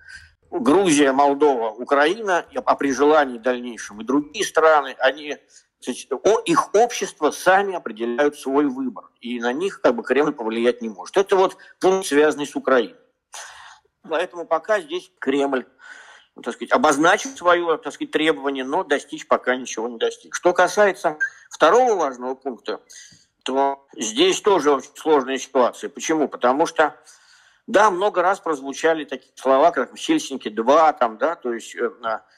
Грузия, 0.50 1.12
Молдова, 1.12 1.70
Украина, 1.70 2.44
а 2.64 2.74
при 2.74 2.92
желании 2.92 3.38
дальнейшем 3.38 4.00
и 4.00 4.04
другие 4.04 4.44
страны, 4.44 4.94
они, 4.98 5.36
их 6.44 6.74
общество 6.74 7.30
сами 7.30 7.74
определяют 7.74 8.38
свой 8.38 8.66
выбор, 8.66 9.06
и 9.20 9.40
на 9.40 9.52
них 9.52 9.80
как 9.80 9.96
бы 9.96 10.02
Кремль 10.02 10.32
повлиять 10.32 10.82
не 10.82 10.88
может. 10.88 11.16
Это 11.16 11.36
вот 11.36 11.56
пункт, 11.80 12.06
связанный 12.06 12.46
с 12.46 12.54
Украиной. 12.54 12.96
Поэтому 14.08 14.46
пока 14.46 14.80
здесь 14.80 15.10
Кремль 15.18 15.66
ну, 16.34 16.42
так 16.42 16.54
сказать, 16.54 16.72
обозначил 16.72 17.30
свое 17.30 17.78
так 17.78 17.92
сказать, 17.92 18.10
требование, 18.10 18.64
но 18.64 18.84
достичь 18.84 19.26
пока 19.26 19.54
ничего 19.54 19.88
не 19.88 19.98
достиг. 19.98 20.34
Что 20.34 20.52
касается 20.52 21.18
второго 21.50 21.94
важного 21.94 22.34
пункта, 22.34 22.80
то 23.44 23.86
здесь 23.96 24.40
тоже 24.40 24.72
очень 24.72 24.90
сложная 24.94 25.38
ситуация. 25.38 25.90
Почему? 25.90 26.28
Потому 26.28 26.64
что, 26.66 26.96
да, 27.66 27.90
много 27.90 28.22
раз 28.22 28.40
прозвучали 28.40 29.04
такие 29.04 29.32
слова, 29.36 29.72
как 29.72 29.94
Хельсинки-2, 29.94 30.96
там, 30.98 31.18
да, 31.18 31.34
то 31.34 31.52
есть 31.52 31.74
э, 31.74 31.90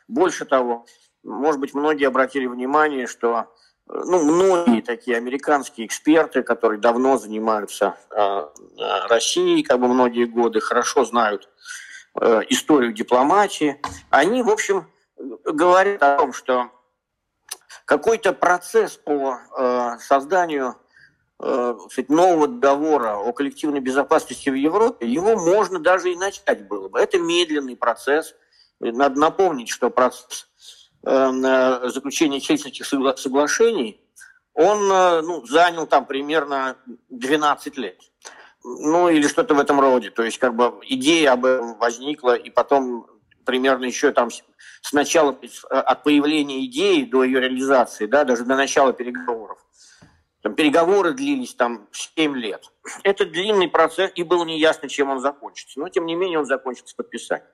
больше 0.09 0.45
того, 0.45 0.87
может 1.23 1.61
быть, 1.61 1.75
многие 1.75 2.07
обратили 2.07 2.47
внимание, 2.47 3.07
что 3.07 3.55
ну, 3.87 4.23
многие 4.23 4.81
такие 4.81 5.17
американские 5.17 5.87
эксперты, 5.87 6.43
которые 6.43 6.81
давно 6.81 7.19
занимаются 7.19 7.97
э, 8.11 8.49
Россией, 9.09 9.63
как 9.63 9.79
бы 9.81 9.89
многие 9.89 10.25
годы, 10.25 10.61
хорошо 10.61 11.05
знают 11.05 11.49
э, 12.21 12.41
историю 12.49 12.93
дипломатии, 12.93 13.81
они, 14.11 14.43
в 14.43 14.49
общем, 14.49 14.87
говорят 15.45 16.03
о 16.03 16.17
том, 16.17 16.33
что 16.33 16.71
какой-то 17.85 18.33
процесс 18.33 18.97
по 18.97 19.39
э, 19.57 19.99
созданию 20.01 20.77
э, 21.41 21.77
кстати, 21.87 22.11
нового 22.11 22.49
договора 22.49 23.17
о 23.17 23.33
коллективной 23.35 23.81
безопасности 23.81 24.49
в 24.49 24.55
Европе, 24.55 25.07
его 25.07 25.37
можно 25.37 25.79
даже 25.79 26.11
и 26.11 26.17
начать 26.17 26.67
было 26.67 26.89
бы. 26.89 26.99
Это 26.99 27.19
медленный 27.19 27.77
процесс. 27.77 28.35
Надо 28.81 29.21
напомнить, 29.21 29.69
что 29.69 29.91
процесс 29.91 30.49
заключения 31.05 32.41
Хельсинских 32.41 32.87
соглашений, 32.87 34.01
он 34.55 34.91
э, 34.91 35.21
ну, 35.23 35.45
занял 35.47 35.87
там 35.87 36.07
примерно 36.07 36.77
12 37.11 37.77
лет. 37.77 38.01
Ну, 38.63 39.09
или 39.11 39.27
что-то 39.27 39.55
в 39.55 39.61
этом 39.61 39.81
роде. 39.81 40.11
То 40.11 40.23
есть, 40.23 40.39
как 40.39 40.55
бы 40.55 40.81
идея 40.85 41.33
об 41.33 41.45
этом 41.45 41.77
возникла, 41.77 42.35
и 42.35 42.49
потом 42.51 43.07
примерно 43.45 43.85
еще 43.85 44.13
там 44.13 44.31
с 44.31 44.93
начала, 44.93 45.39
от 45.69 46.03
появления 46.03 46.65
идеи 46.67 47.03
до 47.05 47.25
ее 47.25 47.41
реализации, 47.41 48.07
да, 48.07 48.25
даже 48.25 48.45
до 48.45 48.57
начала 48.57 48.93
переговоров. 48.93 49.59
Там 50.41 50.55
переговоры 50.55 51.15
длились 51.15 51.55
там 51.55 51.89
7 51.93 52.37
лет. 52.37 52.71
Это 53.03 53.27
длинный 53.27 53.69
процесс, 53.69 54.13
и 54.15 54.23
было 54.23 54.45
неясно, 54.45 54.89
чем 54.89 55.11
он 55.11 55.21
закончится. 55.21 55.81
Но, 55.81 55.89
тем 55.89 56.07
не 56.07 56.15
менее, 56.15 56.39
он 56.39 56.47
закончится 56.47 56.95
подписанием. 56.97 57.49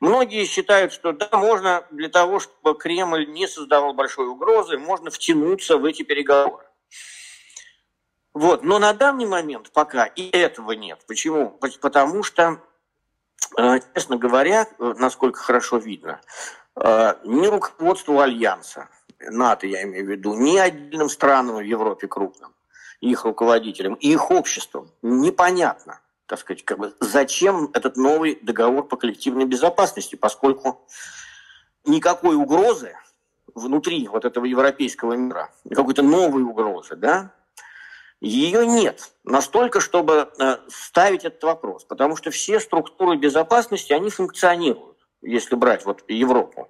Многие 0.00 0.44
считают, 0.44 0.92
что 0.92 1.12
да, 1.12 1.28
можно 1.32 1.84
для 1.90 2.08
того, 2.08 2.38
чтобы 2.38 2.78
Кремль 2.78 3.28
не 3.28 3.48
создавал 3.48 3.94
большой 3.94 4.28
угрозы, 4.28 4.78
можно 4.78 5.10
втянуться 5.10 5.76
в 5.76 5.84
эти 5.84 6.02
переговоры. 6.02 6.64
Вот. 8.32 8.62
Но 8.62 8.78
на 8.78 8.92
данный 8.92 9.26
момент 9.26 9.72
пока 9.72 10.04
и 10.04 10.28
этого 10.30 10.72
нет. 10.72 11.00
Почему? 11.08 11.58
Потому 11.80 12.22
что, 12.22 12.60
э, 13.56 13.80
честно 13.94 14.16
говоря, 14.16 14.68
э, 14.78 14.94
насколько 14.98 15.40
хорошо 15.40 15.78
видно, 15.78 16.20
э, 16.76 17.14
ни 17.24 17.48
руководству 17.48 18.20
Альянса, 18.20 18.88
НАТО 19.18 19.66
я 19.66 19.82
имею 19.82 20.06
в 20.06 20.10
виду, 20.10 20.34
ни 20.34 20.56
отдельным 20.56 21.08
странам 21.08 21.56
в 21.56 21.60
Европе 21.60 22.06
крупным, 22.06 22.54
их 23.00 23.24
руководителям, 23.24 23.94
и 23.94 24.12
их 24.12 24.30
обществам 24.30 24.92
непонятно, 25.02 26.00
так 26.28 26.38
сказать, 26.38 26.64
как 26.64 26.78
бы, 26.78 26.94
зачем 27.00 27.70
этот 27.72 27.96
новый 27.96 28.38
договор 28.42 28.86
по 28.86 28.96
коллективной 28.96 29.46
безопасности, 29.46 30.14
поскольку 30.14 30.86
никакой 31.86 32.36
угрозы 32.36 32.94
внутри 33.54 34.06
вот 34.08 34.26
этого 34.26 34.44
европейского 34.44 35.14
мира, 35.14 35.50
какой-то 35.74 36.02
новой 36.02 36.42
угрозы, 36.42 36.96
да, 36.96 37.32
ее 38.20 38.66
нет. 38.66 39.10
Настолько, 39.24 39.80
чтобы 39.80 40.30
э, 40.38 40.56
ставить 40.68 41.24
этот 41.24 41.42
вопрос. 41.44 41.84
Потому 41.84 42.16
что 42.16 42.30
все 42.30 42.60
структуры 42.60 43.16
безопасности, 43.16 43.92
они 43.92 44.10
функционируют, 44.10 44.98
если 45.22 45.54
брать 45.54 45.86
вот 45.86 46.02
Европу. 46.08 46.68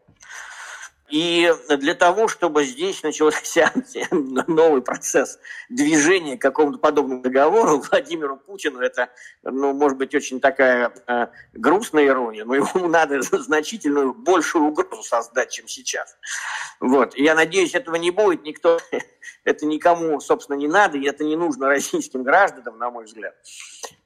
И 1.08 1.50
для 1.70 1.94
того, 1.94 2.28
чтобы 2.28 2.64
здесь 2.64 3.02
начался 3.02 3.72
новый 4.10 4.82
процесс 4.82 5.38
движения 5.70 6.36
к 6.36 6.42
какому-то 6.42 6.78
подобному 6.78 7.22
договору, 7.22 7.82
Владимиру 7.90 8.36
Путину 8.36 8.80
это, 8.80 9.08
ну, 9.42 9.72
может 9.72 9.96
быть, 9.96 10.14
очень 10.14 10.40
такая 10.40 10.92
э, 11.06 11.28
грустная 11.54 12.06
ирония, 12.06 12.44
но 12.44 12.54
ему 12.54 12.88
надо 12.88 13.22
значительную 13.22 14.12
большую 14.12 14.66
угрозу 14.66 15.02
создать, 15.02 15.50
чем 15.50 15.66
сейчас. 15.66 16.16
Вот. 16.80 17.16
Я 17.16 17.34
надеюсь, 17.34 17.74
этого 17.74 17.96
не 17.96 18.10
будет, 18.10 18.44
никто, 18.44 18.78
это 19.44 19.66
никому, 19.66 20.20
собственно, 20.20 20.56
не 20.56 20.68
надо, 20.68 20.98
и 20.98 21.06
это 21.06 21.24
не 21.24 21.36
нужно 21.36 21.68
российским 21.68 22.22
гражданам, 22.22 22.78
на 22.78 22.90
мой 22.90 23.04
взгляд 23.04 23.34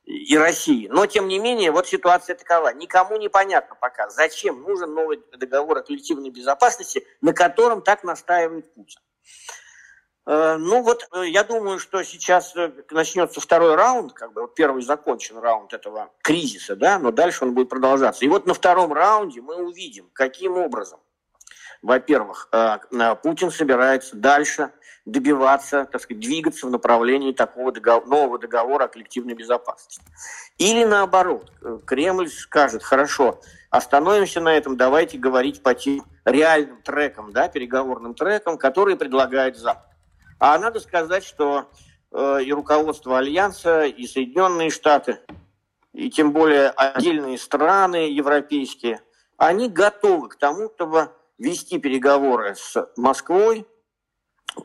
и 0.05 0.37
России. 0.37 0.89
Но, 0.89 1.07
тем 1.07 1.29
не 1.29 1.39
менее, 1.39 1.71
вот 1.71 1.87
ситуация 1.87 2.37
такова. 2.37 2.75
Никому 2.75 3.17
не 3.17 3.29
понятно 3.29 3.77
пока, 3.81 4.09
зачем 4.11 4.63
нужен 4.63 4.95
новый 4.95 5.23
договор 5.37 5.79
о 5.79 5.83
коллективной 5.83 6.31
безопасности, 6.31 7.07
на 7.21 7.33
котором 7.33 7.83
так 7.83 8.05
настаивает 8.05 8.73
Путин. 8.75 9.01
Э, 10.25 10.57
ну 10.57 10.83
вот, 10.83 11.09
э, 11.13 11.29
я 11.29 11.45
думаю, 11.45 11.79
что 11.79 12.03
сейчас 12.05 12.55
э, 12.57 12.73
начнется 12.91 13.41
второй 13.41 13.75
раунд, 13.75 14.13
как 14.13 14.33
бы 14.33 14.43
вот 14.43 14.55
первый 14.55 14.83
закончен 14.83 15.39
раунд 15.39 15.73
этого 15.73 16.11
кризиса, 16.23 16.77
да, 16.77 16.99
но 16.99 17.11
дальше 17.11 17.45
он 17.45 17.55
будет 17.55 17.69
продолжаться. 17.69 18.25
И 18.25 18.29
вот 18.29 18.47
на 18.47 18.55
втором 18.55 18.93
раунде 18.93 19.41
мы 19.41 19.57
увидим, 19.57 20.11
каким 20.13 20.57
образом, 20.59 21.01
во-первых, 21.83 22.49
Путин 23.23 23.51
собирается 23.51 24.17
дальше 24.17 24.71
добиваться, 25.05 25.89
так 25.91 26.01
сказать, 26.01 26.21
двигаться 26.21 26.67
в 26.67 26.71
направлении 26.71 27.33
такого 27.33 27.73
договора, 27.73 28.07
нового 28.07 28.39
договора 28.39 28.85
о 28.85 28.89
коллективной 28.89 29.35
безопасности. 29.35 30.01
Или 30.59 30.85
наоборот, 30.85 31.53
Кремль 31.87 32.29
скажет, 32.29 32.83
хорошо, 32.83 33.41
остановимся 33.71 34.41
на 34.41 34.57
этом, 34.57 34.77
давайте 34.77 35.19
говорить 35.19 35.63
по 35.63 35.75
тем 35.75 36.05
реальным 36.25 36.81
трекам, 36.83 37.33
да, 37.33 37.49
переговорным 37.49 38.15
трекам, 38.15 38.59
которые 38.59 38.97
предлагает 38.97 39.57
Запад. 39.57 39.91
А 40.39 40.57
надо 40.59 40.79
сказать, 40.79 41.25
что 41.25 41.69
э, 42.13 42.43
и 42.45 42.53
руководство 42.53 43.19
Альянса, 43.19 43.83
и 43.85 44.07
Соединенные 44.07 44.71
Штаты, 44.71 45.19
и 45.93 46.11
тем 46.11 46.33
более 46.33 46.69
отдельные 46.71 47.39
страны 47.39 48.09
европейские, 48.11 49.01
они 49.37 49.69
готовы 49.69 50.29
к 50.29 50.37
тому, 50.37 50.71
чтобы 50.75 51.11
вести 51.39 51.79
переговоры 51.79 52.55
с 52.55 52.89
Москвой 52.97 53.67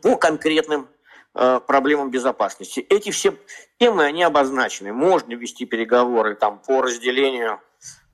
по 0.02 0.16
конкретным 0.18 0.90
э, 1.34 1.60
проблемам 1.66 2.12
безопасности. 2.12 2.82
Эти 2.82 3.12
все 3.12 3.36
темы, 3.80 4.04
они 4.04 4.24
обозначены. 4.24 4.94
Можно 4.94 5.34
вести 5.34 5.66
переговоры 5.66 6.36
там, 6.36 6.60
по 6.60 6.82
разделению 6.82 7.62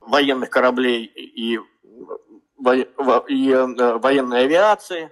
военных 0.00 0.50
кораблей 0.50 1.04
и, 1.04 1.54
и 1.54 1.58
э, 1.58 1.62
военной 2.62 4.44
авиации 4.44 5.10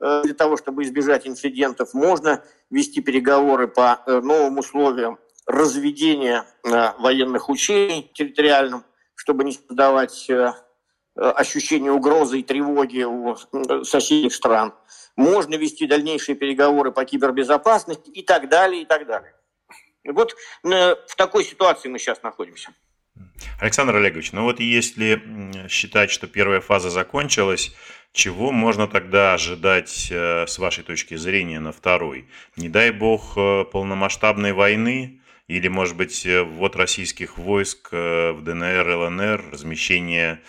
э, 0.00 0.22
для 0.24 0.34
того, 0.34 0.56
чтобы 0.56 0.82
избежать 0.82 1.26
инцидентов. 1.26 1.94
Можно 1.94 2.44
вести 2.70 3.00
переговоры 3.00 3.68
по 3.68 4.02
новым 4.06 4.58
условиям 4.58 5.18
разведения 5.46 6.46
военных 6.62 7.48
учений 7.48 8.10
территориальным, 8.14 8.84
чтобы 9.14 9.44
не 9.44 9.52
создавать 9.52 10.30
ощущение 11.14 11.92
угрозы 11.92 12.40
и 12.40 12.42
тревоги 12.42 13.02
у 13.02 13.36
соседних 13.84 14.34
стран 14.34 14.74
можно 15.16 15.54
вести 15.56 15.86
дальнейшие 15.86 16.36
переговоры 16.36 16.92
по 16.92 17.04
кибербезопасности 17.04 18.10
и 18.10 18.22
так 18.22 18.48
далее, 18.48 18.82
и 18.82 18.84
так 18.84 19.06
далее. 19.06 19.34
Вот 20.04 20.34
э, 20.64 20.94
в 21.06 21.16
такой 21.16 21.44
ситуации 21.44 21.88
мы 21.88 21.98
сейчас 21.98 22.22
находимся. 22.22 22.70
Александр 23.60 23.96
Олегович, 23.96 24.32
ну 24.32 24.44
вот 24.44 24.58
если 24.58 25.68
считать, 25.68 26.10
что 26.10 26.26
первая 26.26 26.60
фаза 26.60 26.90
закончилась, 26.90 27.74
чего 28.12 28.50
можно 28.50 28.88
тогда 28.88 29.34
ожидать 29.34 30.08
э, 30.10 30.46
с 30.46 30.58
вашей 30.58 30.82
точки 30.82 31.14
зрения 31.14 31.60
на 31.60 31.72
второй? 31.72 32.26
Не 32.56 32.68
дай 32.68 32.90
бог 32.90 33.36
э, 33.36 33.64
полномасштабной 33.70 34.52
войны 34.52 35.20
или, 35.46 35.68
может 35.68 35.96
быть, 35.96 36.26
ввод 36.26 36.76
российских 36.76 37.36
войск 37.36 37.92
в 37.92 38.40
ДНР, 38.42 38.88
ЛНР, 38.88 39.50
размещение 39.52 40.40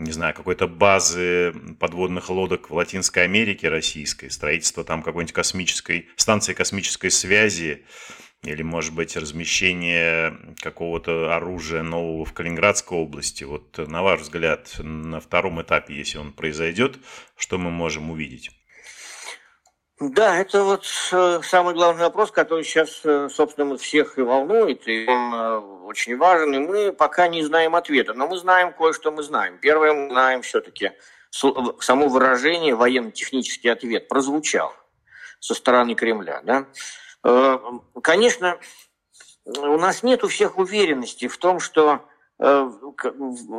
не 0.00 0.12
знаю, 0.12 0.34
какой-то 0.34 0.66
базы 0.66 1.54
подводных 1.78 2.30
лодок 2.30 2.70
в 2.70 2.74
Латинской 2.74 3.24
Америке 3.24 3.68
российской, 3.68 4.30
строительство 4.30 4.82
там 4.82 5.02
какой-нибудь 5.02 5.34
космической, 5.34 6.08
станции 6.16 6.54
космической 6.54 7.10
связи, 7.10 7.84
или, 8.42 8.62
может 8.62 8.94
быть, 8.94 9.16
размещение 9.16 10.34
какого-то 10.60 11.36
оружия 11.36 11.82
нового 11.82 12.24
в 12.24 12.32
Калининградской 12.32 12.96
области. 12.96 13.44
Вот 13.44 13.76
на 13.76 14.02
ваш 14.02 14.22
взгляд, 14.22 14.76
на 14.78 15.20
втором 15.20 15.60
этапе, 15.60 15.94
если 15.94 16.16
он 16.16 16.32
произойдет, 16.32 16.98
что 17.36 17.58
мы 17.58 17.70
можем 17.70 18.10
увидеть? 18.10 18.50
Да, 20.00 20.38
это 20.38 20.64
вот 20.64 20.86
э, 21.12 21.40
самый 21.42 21.74
главный 21.74 22.04
вопрос, 22.04 22.30
который 22.30 22.64
сейчас, 22.64 23.02
э, 23.04 23.28
собственно, 23.28 23.76
всех 23.76 24.16
и 24.16 24.22
волнует, 24.22 24.88
и 24.88 25.06
он 25.06 25.34
э, 25.34 25.58
очень 25.84 26.16
важен, 26.16 26.54
и 26.54 26.58
мы 26.58 26.92
пока 26.94 27.28
не 27.28 27.42
знаем 27.42 27.76
ответа, 27.76 28.14
но 28.14 28.26
мы 28.26 28.38
знаем 28.38 28.72
кое-что 28.72 29.12
мы 29.12 29.22
знаем. 29.22 29.58
Первое, 29.58 29.92
мы 29.92 30.08
знаем 30.08 30.40
все-таки 30.40 30.92
само 31.30 32.08
выражение 32.08 32.74
военно-технический 32.74 33.68
ответ 33.68 34.08
прозвучал 34.08 34.72
со 35.38 35.54
стороны 35.54 35.94
Кремля. 35.94 36.40
Да? 36.44 36.66
Конечно, 38.02 38.58
у 39.44 39.76
нас 39.76 40.02
нет 40.02 40.24
у 40.24 40.28
всех 40.28 40.58
уверенности 40.58 41.28
в 41.28 41.38
том, 41.38 41.60
что 41.60 42.04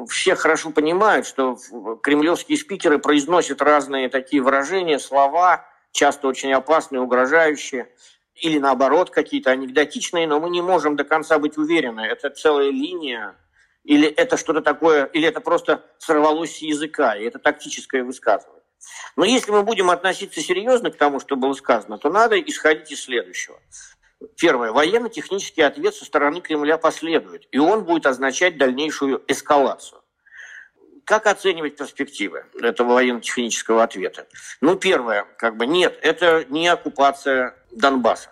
все 0.09 0.35
хорошо 0.35 0.71
понимают, 0.71 1.25
что 1.25 1.57
кремлевские 2.03 2.57
спикеры 2.57 2.99
произносят 2.99 3.61
разные 3.61 4.09
такие 4.09 4.41
выражения, 4.41 4.99
слова– 4.99 5.65
часто 5.91 6.27
очень 6.27 6.53
опасные, 6.53 7.01
угрожающие, 7.01 7.89
или 8.35 8.57
наоборот 8.57 9.09
какие-то 9.09 9.51
анекдотичные, 9.51 10.27
но 10.27 10.39
мы 10.39 10.49
не 10.49 10.61
можем 10.61 10.95
до 10.95 11.03
конца 11.03 11.37
быть 11.37 11.57
уверены, 11.57 12.01
это 12.01 12.29
целая 12.29 12.69
линия, 12.69 13.35
или 13.83 14.07
это 14.07 14.37
что-то 14.37 14.61
такое, 14.61 15.05
или 15.05 15.27
это 15.27 15.41
просто 15.41 15.83
сорвалось 15.99 16.57
с 16.57 16.61
языка, 16.61 17.15
и 17.15 17.23
это 17.23 17.39
тактическое 17.39 18.03
высказывание. 18.03 18.61
Но 19.15 19.25
если 19.25 19.51
мы 19.51 19.63
будем 19.63 19.89
относиться 19.89 20.41
серьезно 20.41 20.91
к 20.91 20.97
тому, 20.97 21.19
что 21.19 21.35
было 21.35 21.53
сказано, 21.53 21.97
то 21.97 22.09
надо 22.09 22.39
исходить 22.39 22.91
из 22.91 23.03
следующего. 23.03 23.59
Первое. 24.37 24.71
Военно-технический 24.71 25.61
ответ 25.61 25.95
со 25.95 26.05
стороны 26.05 26.41
Кремля 26.41 26.77
последует, 26.77 27.47
и 27.51 27.57
он 27.57 27.83
будет 27.83 28.05
означать 28.05 28.57
дальнейшую 28.57 29.23
эскалацию. 29.27 30.00
Как 31.05 31.27
оценивать 31.27 31.77
перспективы 31.77 32.45
этого 32.61 32.93
военно-технического 32.93 33.83
ответа? 33.83 34.27
Ну, 34.61 34.75
первое, 34.75 35.25
как 35.37 35.57
бы 35.57 35.65
нет, 35.65 35.97
это 36.01 36.45
не 36.49 36.67
оккупация 36.67 37.55
Донбасса. 37.71 38.29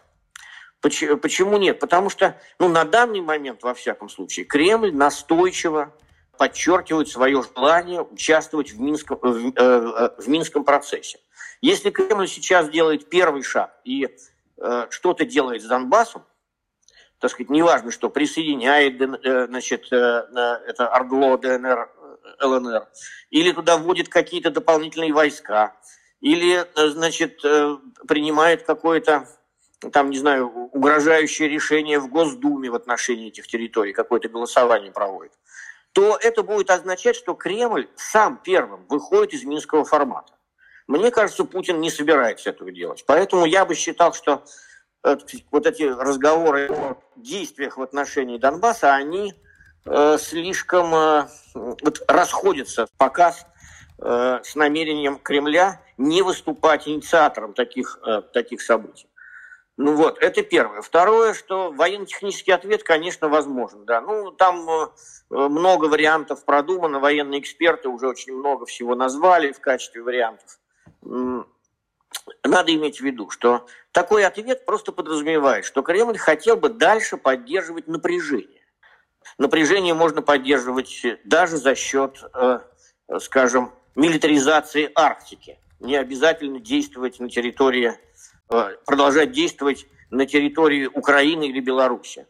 Почему 0.82 1.58
нет? 1.58 1.79
Потому 1.79 2.10
что 2.10 2.38
ну, 2.58 2.69
на 2.69 2.86
данный 2.86 3.21
момент, 3.21 3.63
во 3.63 3.73
всяком 3.73 4.08
случае, 4.08 4.45
Кремль 4.45 4.93
настойчиво 4.93 5.93
подчеркивает 6.38 7.10
свое 7.10 7.43
желание 7.43 8.01
участвовать 8.01 8.71
в 8.71 8.79
Минском, 8.79 9.19
в, 9.21 9.47
э, 9.47 9.51
э, 9.58 10.10
в 10.17 10.27
Минском 10.29 10.63
процессе. 10.63 11.19
Если 11.62 11.89
Кремль 11.89 12.29
сейчас 12.29 12.69
делает 12.69 13.10
первый 13.10 13.43
шаг 13.43 13.75
и 13.84 14.08
э, 14.58 14.88
что-то 14.89 15.25
делает 15.25 15.62
с 15.62 15.65
Донбассом, 15.65 16.23
так 17.19 17.32
сказать, 17.32 17.49
неважно, 17.49 17.91
что 17.91 18.10
присоединяет, 18.10 19.01
э, 19.01 19.47
значит, 19.47 19.91
э, 19.91 19.95
это 20.65 20.88
ОРДЛО, 20.88 21.38
ДНР, 21.39 21.89
ЛНР, 22.39 22.87
или 23.29 23.51
туда 23.51 23.77
вводит 23.77 24.09
какие-то 24.09 24.51
дополнительные 24.51 25.13
войска, 25.13 25.75
или, 26.21 26.65
значит, 26.75 27.41
принимает 28.07 28.63
какое-то 28.63 29.27
там, 29.91 30.09
не 30.09 30.17
знаю, 30.17 30.47
угрожающее 30.47 31.47
решение 31.47 31.99
в 31.99 32.09
Госдуме 32.09 32.69
в 32.69 32.75
отношении 32.75 33.29
этих 33.29 33.47
территорий, 33.47 33.93
какое-то 33.93 34.27
голосование 34.27 34.91
проводит, 34.91 35.31
то 35.93 36.17
это 36.21 36.43
будет 36.43 36.69
означать, 36.69 37.15
что 37.15 37.33
Кремль 37.33 37.87
сам 37.95 38.37
первым 38.43 38.85
выходит 38.87 39.33
из 39.33 39.43
минского 39.43 39.85
формата. 39.85 40.33
Мне 40.87 41.11
кажется, 41.11 41.45
Путин 41.45 41.79
не 41.81 41.89
собирается 41.89 42.49
этого 42.49 42.71
делать. 42.71 43.03
Поэтому 43.07 43.45
я 43.45 43.65
бы 43.65 43.75
считал, 43.75 44.13
что 44.13 44.43
э, 45.03 45.17
вот 45.51 45.67
эти 45.67 45.83
разговоры 45.83 46.69
о 46.69 46.97
действиях 47.15 47.77
в 47.77 47.81
отношении 47.81 48.37
Донбасса, 48.37 48.93
они 48.93 49.33
э, 49.85 50.17
слишком 50.19 50.93
э, 50.93 51.27
вот, 51.53 52.01
расходятся 52.07 52.87
в 52.87 52.91
показ 52.91 53.45
э, 53.99 54.39
с 54.43 54.55
намерением 54.55 55.17
Кремля 55.17 55.81
не 55.97 56.21
выступать 56.21 56.87
инициатором 56.87 57.53
таких, 57.53 57.99
таких 58.33 58.61
событий. 58.61 59.09
Ну 59.75 59.95
вот, 59.95 60.17
это 60.19 60.43
первое. 60.43 60.81
Второе, 60.81 61.33
что 61.33 61.71
военно-технический 61.71 62.51
ответ, 62.51 62.83
конечно, 62.83 63.27
возможен. 63.27 63.85
Да. 63.85 63.99
Ну, 63.99 64.31
там 64.31 64.91
много 65.29 65.85
вариантов 65.85 66.45
продумано, 66.45 66.99
военные 66.99 67.41
эксперты 67.41 67.89
уже 67.89 68.07
очень 68.07 68.33
много 68.33 68.65
всего 68.65 68.95
назвали 68.95 69.51
в 69.51 69.59
качестве 69.59 70.01
вариантов. 70.01 70.59
Надо 71.01 72.73
иметь 72.73 72.99
в 72.99 73.03
виду, 73.03 73.29
что 73.29 73.67
такой 73.91 74.25
ответ 74.25 74.65
просто 74.65 74.91
подразумевает, 74.91 75.65
что 75.65 75.81
Кремль 75.81 76.17
хотел 76.17 76.57
бы 76.57 76.69
дальше 76.69 77.17
поддерживать 77.17 77.87
напряжение. 77.87 78.58
Напряжение 79.38 79.93
можно 79.93 80.21
поддерживать 80.21 81.05
даже 81.23 81.58
за 81.58 81.75
счет, 81.75 82.23
э, 82.34 82.60
скажем, 83.19 83.71
милитаризации 83.95 84.91
Арктики. 84.95 85.60
Не 85.79 85.95
обязательно 85.95 86.60
действовать 86.60 87.19
на 87.19 87.29
территории 87.29 87.97
Э, 88.51 88.75
продолжать 88.86 89.32
действовать 89.32 89.86
на 90.10 90.25
территории 90.25 90.88
Украины 90.88 91.47
или 91.49 91.60
Беларуси. 91.60 92.25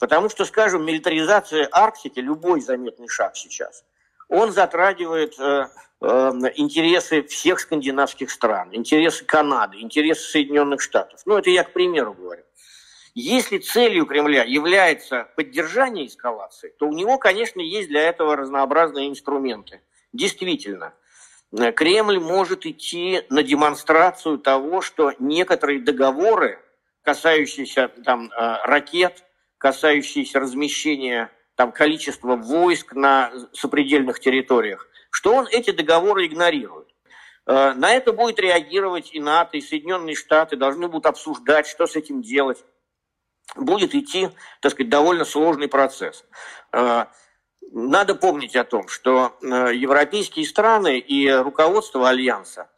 Потому 0.00 0.28
что, 0.28 0.44
скажем, 0.44 0.84
милитаризация 0.84 1.68
Арктики, 1.70 2.18
любой 2.18 2.60
заметный 2.60 3.08
шаг 3.08 3.36
сейчас, 3.36 3.84
он 4.28 4.50
затрагивает 4.50 5.38
э, 5.38 5.68
э, 6.00 6.32
интересы 6.56 7.22
всех 7.22 7.60
скандинавских 7.60 8.30
стран, 8.30 8.70
интересы 8.72 9.24
Канады, 9.24 9.80
интересы 9.80 10.22
Соединенных 10.22 10.80
Штатов. 10.80 11.20
Ну, 11.24 11.36
это 11.36 11.50
я 11.50 11.62
к 11.62 11.72
примеру 11.72 12.14
говорю. 12.14 12.42
Если 13.14 13.58
целью 13.58 14.06
Кремля 14.06 14.44
является 14.44 15.28
поддержание 15.36 16.06
эскалации, 16.06 16.72
то 16.78 16.86
у 16.86 16.92
него, 16.92 17.18
конечно, 17.18 17.60
есть 17.60 17.88
для 17.88 18.02
этого 18.02 18.36
разнообразные 18.36 19.08
инструменты. 19.08 19.80
Действительно, 20.12 20.94
Кремль 21.74 22.20
может 22.20 22.66
идти 22.66 23.22
на 23.28 23.42
демонстрацию 23.42 24.38
того, 24.38 24.80
что 24.80 25.12
некоторые 25.18 25.80
договоры, 25.80 26.60
касающиеся 27.02 27.88
там, 28.04 28.30
э, 28.30 28.56
ракет, 28.64 29.24
касающиеся 29.58 30.38
размещения 30.38 31.30
там, 31.56 31.72
количества 31.72 32.36
войск 32.36 32.94
на 32.94 33.32
сопредельных 33.52 34.20
территориях, 34.20 34.88
что 35.10 35.34
он 35.34 35.48
эти 35.50 35.72
договоры 35.72 36.26
игнорирует. 36.26 36.88
Э, 37.46 37.72
на 37.74 37.92
это 37.92 38.12
будет 38.12 38.38
реагировать 38.38 39.12
и 39.12 39.18
НАТО, 39.18 39.56
и 39.56 39.60
Соединенные 39.60 40.14
Штаты, 40.14 40.56
должны 40.56 40.86
будут 40.86 41.06
обсуждать, 41.06 41.66
что 41.66 41.88
с 41.88 41.96
этим 41.96 42.22
делать. 42.22 42.64
Будет 43.56 43.94
идти, 43.94 44.30
так 44.60 44.72
сказать, 44.72 44.90
довольно 44.90 45.24
сложный 45.24 45.68
процесс. 45.68 46.24
Надо 47.72 48.16
помнить 48.16 48.56
о 48.56 48.64
том, 48.64 48.88
что 48.88 49.36
э, 49.42 49.74
европейские 49.74 50.44
страны 50.44 50.98
и 50.98 51.30
руководство 51.30 52.08
Альянса 52.08 52.68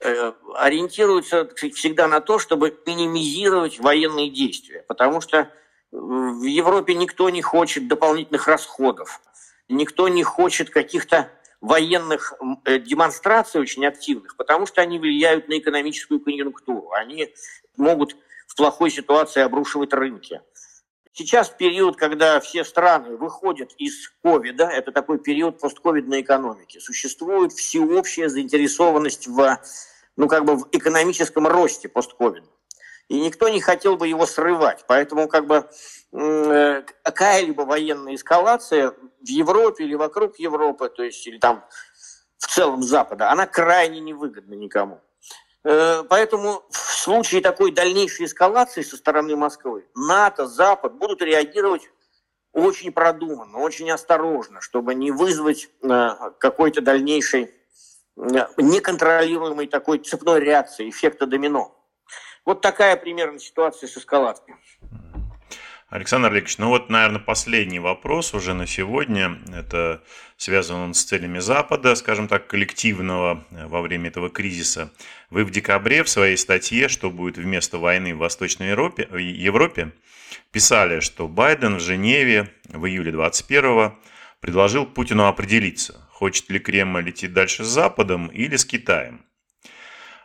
э, 0.00 0.32
ориентируются 0.56 1.48
всегда 1.54 2.08
на 2.08 2.20
то, 2.20 2.40
чтобы 2.40 2.76
минимизировать 2.84 3.78
военные 3.78 4.30
действия, 4.30 4.84
потому 4.88 5.20
что 5.20 5.48
в 5.92 6.42
Европе 6.42 6.94
никто 6.94 7.30
не 7.30 7.40
хочет 7.40 7.86
дополнительных 7.86 8.48
расходов, 8.48 9.20
никто 9.68 10.08
не 10.08 10.24
хочет 10.24 10.70
каких-то 10.70 11.30
военных 11.60 12.34
э, 12.64 12.80
демонстраций 12.80 13.60
очень 13.60 13.86
активных, 13.86 14.36
потому 14.36 14.66
что 14.66 14.82
они 14.82 14.98
влияют 14.98 15.46
на 15.46 15.56
экономическую 15.56 16.18
конъюнктуру, 16.18 16.90
они 16.90 17.32
могут 17.76 18.16
в 18.52 18.56
плохой 18.56 18.90
ситуации 18.90 19.40
обрушивать 19.40 19.94
рынки. 19.94 20.42
Сейчас 21.14 21.48
период, 21.48 21.96
когда 21.96 22.38
все 22.40 22.64
страны 22.64 23.16
выходят 23.16 23.72
из 23.78 24.10
ковида, 24.22 24.64
это 24.64 24.92
такой 24.92 25.18
период 25.18 25.58
постковидной 25.58 26.20
экономики. 26.20 26.78
Существует 26.78 27.52
всеобщая 27.52 28.28
заинтересованность 28.28 29.26
в, 29.26 29.58
ну, 30.16 30.28
как 30.28 30.44
бы 30.44 30.56
в 30.56 30.68
экономическом 30.70 31.46
росте 31.46 31.88
постковида. 31.88 32.46
И 33.08 33.20
никто 33.20 33.48
не 33.48 33.60
хотел 33.60 33.96
бы 33.96 34.06
его 34.06 34.26
срывать. 34.26 34.84
Поэтому 34.86 35.28
как 35.28 35.46
бы 35.46 35.70
э, 36.12 36.82
какая-либо 37.02 37.62
военная 37.62 38.14
эскалация 38.14 38.90
в 38.90 39.28
Европе 39.28 39.84
или 39.84 39.94
вокруг 39.94 40.38
Европы, 40.38 40.90
то 40.90 41.02
есть 41.02 41.26
или 41.26 41.38
там 41.38 41.64
в 42.36 42.48
целом 42.48 42.82
Запада, 42.82 43.30
она 43.30 43.46
крайне 43.46 44.00
невыгодна 44.00 44.54
никому. 44.54 45.00
Э, 45.64 46.02
поэтому 46.08 46.64
в 46.70 46.76
случае 46.76 47.40
такой 47.40 47.70
дальнейшей 47.70 48.26
эскалации 48.26 48.82
со 48.82 48.96
стороны 48.96 49.36
Москвы 49.36 49.86
НАТО, 49.94 50.46
Запад 50.46 50.94
будут 50.94 51.22
реагировать 51.22 51.88
очень 52.52 52.92
продуманно, 52.92 53.58
очень 53.58 53.90
осторожно, 53.90 54.60
чтобы 54.60 54.94
не 54.94 55.10
вызвать 55.10 55.70
э, 55.82 56.08
какой-то 56.38 56.80
дальнейшей 56.80 57.44
э, 57.44 58.46
неконтролируемой 58.56 59.68
такой 59.68 59.98
цепной 59.98 60.40
реакции, 60.40 60.90
эффекта 60.90 61.26
домино. 61.26 61.78
Вот 62.44 62.60
такая 62.60 62.96
примерно 62.96 63.38
ситуация 63.38 63.88
с 63.88 63.96
эскалацией. 63.96 64.56
Александр 65.92 66.30
Олегович, 66.30 66.56
ну 66.56 66.68
вот, 66.68 66.88
наверное, 66.88 67.20
последний 67.20 67.78
вопрос 67.78 68.32
уже 68.32 68.54
на 68.54 68.66
сегодня. 68.66 69.38
Это 69.54 70.02
связан 70.38 70.76
он 70.76 70.94
с 70.94 71.04
целями 71.04 71.38
Запада, 71.38 71.94
скажем 71.96 72.28
так, 72.28 72.46
коллективного 72.46 73.44
э, 73.50 73.66
во 73.66 73.82
время 73.82 74.08
этого 74.08 74.30
кризиса. 74.30 74.90
Вы 75.28 75.44
в 75.44 75.50
декабре 75.50 76.02
в 76.02 76.08
своей 76.08 76.38
статье 76.38 76.88
«Что 76.88 77.10
будет 77.10 77.36
вместо 77.36 77.76
войны 77.76 78.14
в 78.14 78.18
Восточной 78.20 78.70
Европе», 78.70 79.06
в 79.10 79.18
Европе 79.18 79.92
писали, 80.50 81.00
что 81.00 81.28
Байден 81.28 81.76
в 81.76 81.80
Женеве 81.80 82.50
в 82.70 82.86
июле 82.86 83.12
21 83.12 83.92
предложил 84.40 84.86
Путину 84.86 85.26
определиться, 85.26 86.08
хочет 86.08 86.48
ли 86.48 86.58
Кремль 86.58 87.10
идти 87.10 87.28
дальше 87.28 87.64
с 87.64 87.68
Западом 87.68 88.28
или 88.28 88.56
с 88.56 88.64
Китаем. 88.64 89.26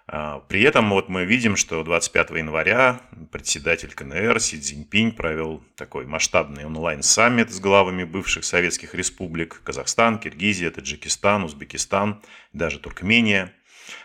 А, 0.10 0.40
при 0.48 0.62
этом 0.62 0.90
вот 0.90 1.10
мы 1.10 1.26
видим, 1.26 1.58
что 1.58 1.84
25 1.84 2.30
января 2.32 3.02
председатель 3.32 3.94
КНР 3.94 4.40
Си 4.40 4.60
Цзиньпинь 4.60 5.12
провел 5.12 5.62
такой 5.76 6.06
масштабный 6.06 6.66
онлайн-саммит 6.66 7.52
с 7.52 7.60
главами 7.60 8.06
бывших 8.06 8.46
советских 8.46 8.96
республик 8.96 9.62
Казахстан, 9.66 10.18
Киргизия, 10.18 10.72
Таджикистан, 10.72 11.44
Узбекистан, 11.44 12.22
даже 12.54 12.80
Туркмения, 12.80 13.54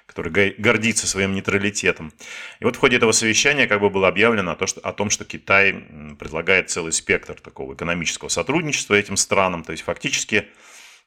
который 0.07 0.55
гордится 0.59 1.07
своим 1.07 1.35
нейтралитетом. 1.35 2.12
И 2.59 2.65
вот 2.65 2.75
в 2.75 2.81
ходе 2.81 2.97
этого 2.97 3.12
совещания 3.12 3.69
как 3.69 3.81
бы 3.81 3.88
было 3.88 4.09
объявлено 4.09 4.53
о, 4.53 4.57
том, 4.57 4.67
что, 4.67 4.81
о 4.81 4.93
том, 4.93 5.09
что 5.09 5.25
Китай 5.25 5.73
предлагает 6.19 6.69
целый 6.69 6.93
спектр 6.93 7.41
такого 7.41 7.75
экономического 7.75 8.29
сотрудничества 8.29 8.95
этим 8.95 9.17
странам, 9.17 9.62
то 9.62 9.71
есть 9.71 9.85
фактически 9.85 10.49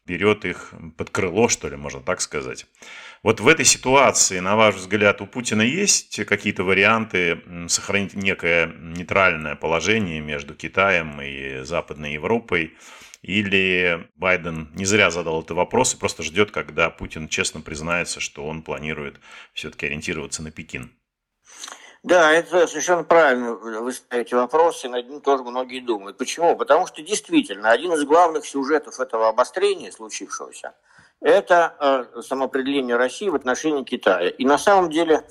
берет 0.05 0.45
их 0.45 0.73
под 0.97 1.09
крыло, 1.09 1.49
что 1.49 1.67
ли, 1.67 1.75
можно 1.75 1.99
так 1.99 2.21
сказать. 2.21 2.65
Вот 3.23 3.39
в 3.39 3.47
этой 3.47 3.65
ситуации, 3.65 4.39
на 4.39 4.55
ваш 4.55 4.75
взгляд, 4.75 5.21
у 5.21 5.25
Путина 5.25 5.61
есть 5.61 6.23
какие-то 6.25 6.63
варианты 6.63 7.41
сохранить 7.67 8.13
некое 8.13 8.67
нейтральное 8.67 9.55
положение 9.55 10.19
между 10.21 10.53
Китаем 10.53 11.21
и 11.21 11.63
Западной 11.63 12.13
Европой? 12.13 12.75
Или 13.23 14.07
Байден 14.15 14.69
не 14.75 14.85
зря 14.85 15.09
задал 15.09 15.41
этот 15.41 15.57
вопрос 15.57 15.95
и 15.95 15.97
просто 15.97 16.21
ждет, 16.21 16.51
когда 16.51 16.91
Путин 16.91 17.27
честно 17.27 17.61
признается, 17.61 18.19
что 18.19 18.45
он 18.45 18.61
планирует 18.61 19.19
все-таки 19.53 19.87
ориентироваться 19.87 20.43
на 20.43 20.51
Пекин? 20.51 20.91
Да, 22.05 22.31
это 22.31 22.67
совершенно 22.67 23.03
правильно 23.03 23.55
вы 23.55 23.91
ставите 23.91 24.35
вопрос, 24.35 24.85
и 24.85 24.87
над 24.87 25.09
ним 25.09 25.21
тоже 25.21 25.41
многие 25.41 25.79
думают. 25.79 26.19
Почему? 26.19 26.55
Потому 26.55 26.85
что 26.85 27.01
действительно 27.01 27.71
один 27.71 27.93
из 27.93 28.03
главных 28.03 28.45
сюжетов 28.45 28.99
этого 28.99 29.27
обострения 29.27 29.91
случившегося– 29.91 30.75
это 31.19 31.73
э, 31.79 32.21
самоопределение 32.21 32.95
России 32.95 33.27
в 33.27 33.33
отношении 33.33 33.83
Китая. 33.83 34.29
И 34.29 34.45
на 34.45 34.59
самом 34.59 34.91
деле 34.91 35.23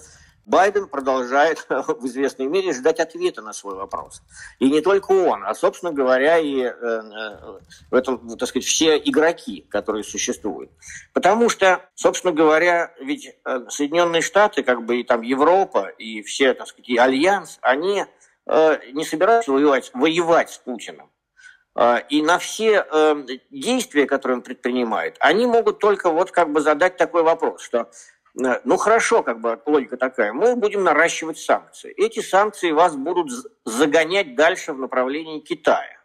Байден 0.47 0.89
продолжает 0.89 1.67
в 1.69 2.07
известной 2.07 2.47
мере 2.47 2.73
ждать 2.73 3.01
ответа 3.01 3.43
на 3.43 3.53
свой 3.53 3.75
вопрос. 3.75 4.23
И 4.59 4.71
не 4.71 4.81
только 4.81 5.13
он, 5.13 5.45
а, 5.45 5.55
собственно 5.55 5.93
говоря, 5.93 6.39
и 6.39 6.61
э, 6.61 6.71
э, 6.71 7.59
в 7.91 7.95
этом, 7.95 8.37
так 8.37 8.49
сказать, 8.49 8.67
все 8.67 8.97
игроки, 8.99 9.67
которые 9.71 10.05
существуют. 10.05 10.71
Потому 11.13 11.49
что, 11.49 11.89
собственно 11.95 12.33
говоря, 12.33 12.93
ведь 13.01 13.35
э, 13.45 13.61
Соединенные 13.69 14.23
Штаты, 14.23 14.63
как 14.63 14.85
бы 14.85 15.01
и 15.01 15.05
там 15.05 15.23
Европа, 15.23 15.89
и 15.89 16.23
все, 16.23 16.55
так 16.55 16.67
сказать, 16.67 16.89
и 16.89 16.97
Альянс, 16.97 17.59
они 17.63 18.05
не 18.47 19.07
собираются 19.07 19.53
воевать, 19.53 19.91
воевать 19.95 20.51
с 20.51 20.59
Путиным. 20.59 21.11
э, 21.77 22.01
и 22.09 22.23
на 22.23 22.39
все 22.39 22.87
э, 22.91 23.25
действия, 23.51 24.07
которые 24.07 24.37
он 24.37 24.43
предпринимает, 24.43 25.17
они 25.21 25.47
могут 25.47 25.79
только 25.79 26.11
вот 26.11 26.31
как 26.31 26.53
бы 26.53 26.61
задать 26.61 26.97
такой 26.97 27.23
вопрос, 27.23 27.63
что 27.63 27.79
э, 27.79 27.85
ну 28.35 28.77
хорошо, 28.77 29.23
как 29.23 29.41
бы 29.41 29.61
логика 29.65 29.97
такая, 29.97 30.33
мы 30.33 30.57
будем 30.57 30.83
наращивать 30.83 31.39
санкции. 31.39 31.93
Эти 31.93 32.21
санкции 32.21 32.73
вас 32.73 32.97
будут 32.97 33.31
загонять 33.65 34.35
дальше 34.35 34.73
в 34.73 34.79
направлении 34.79 35.41
Китая. 35.41 36.01